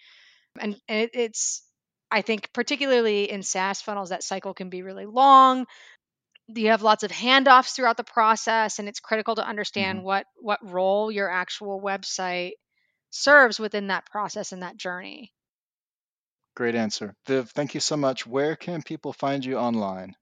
And, 0.60 0.76
and 0.88 1.00
it, 1.02 1.10
it's 1.14 1.62
I 2.10 2.22
think 2.22 2.52
particularly 2.52 3.30
in 3.30 3.42
SaaS 3.42 3.80
funnels 3.82 4.10
that 4.10 4.22
cycle 4.24 4.54
can 4.54 4.70
be 4.70 4.82
really 4.82 5.06
long. 5.06 5.66
You 6.48 6.68
have 6.70 6.82
lots 6.82 7.02
of 7.04 7.10
handoffs 7.10 7.74
throughout 7.74 7.96
the 7.96 8.04
process 8.04 8.78
and 8.78 8.88
it's 8.88 9.00
critical 9.00 9.36
to 9.36 9.46
understand 9.46 9.98
hmm 9.98 10.04
what 10.04 10.26
what 10.36 10.58
role 10.62 11.10
your 11.10 11.28
actual 11.30 11.80
website 11.80 12.52
serves 13.10 13.58
within 13.60 13.88
that 13.88 14.06
process 14.06 14.52
and 14.52 14.62
that 14.62 14.76
journey. 14.76 15.32
Great 16.54 16.74
answer. 16.76 17.16
Viv, 17.26 17.50
thank 17.50 17.74
you 17.74 17.80
so 17.80 17.96
much. 17.96 18.26
Where 18.26 18.54
can 18.56 18.82
people 18.82 19.12
find 19.12 19.44
you 19.44 19.56
online? 19.58 20.16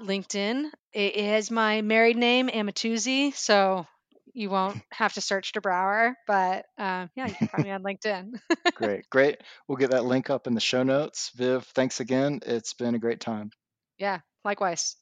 LinkedIn, 0.00 0.72
it 0.92 1.14
is 1.14 1.50
my 1.50 1.82
married 1.82 2.16
name, 2.16 2.48
Amatuzzi, 2.48 3.32
so 3.34 3.86
you 4.34 4.50
won't 4.50 4.80
have 4.92 5.12
to 5.14 5.20
search 5.20 5.52
DeBrouwer, 5.52 6.14
but 6.26 6.66
uh, 6.78 7.06
yeah, 7.16 7.26
you 7.26 7.34
can 7.34 7.48
find 7.48 7.64
me 7.64 7.70
on 7.70 7.82
LinkedIn. 7.82 8.32
Great, 8.74 9.08
great. 9.10 9.42
We'll 9.68 9.76
get 9.76 9.90
that 9.90 10.04
link 10.04 10.30
up 10.30 10.46
in 10.46 10.54
the 10.54 10.60
show 10.60 10.82
notes. 10.82 11.30
Viv, 11.34 11.64
thanks 11.74 12.00
again. 12.00 12.40
It's 12.46 12.74
been 12.74 12.94
a 12.94 12.98
great 12.98 13.20
time. 13.20 13.50
yeah, 13.98 14.20
likewise. 14.44 14.96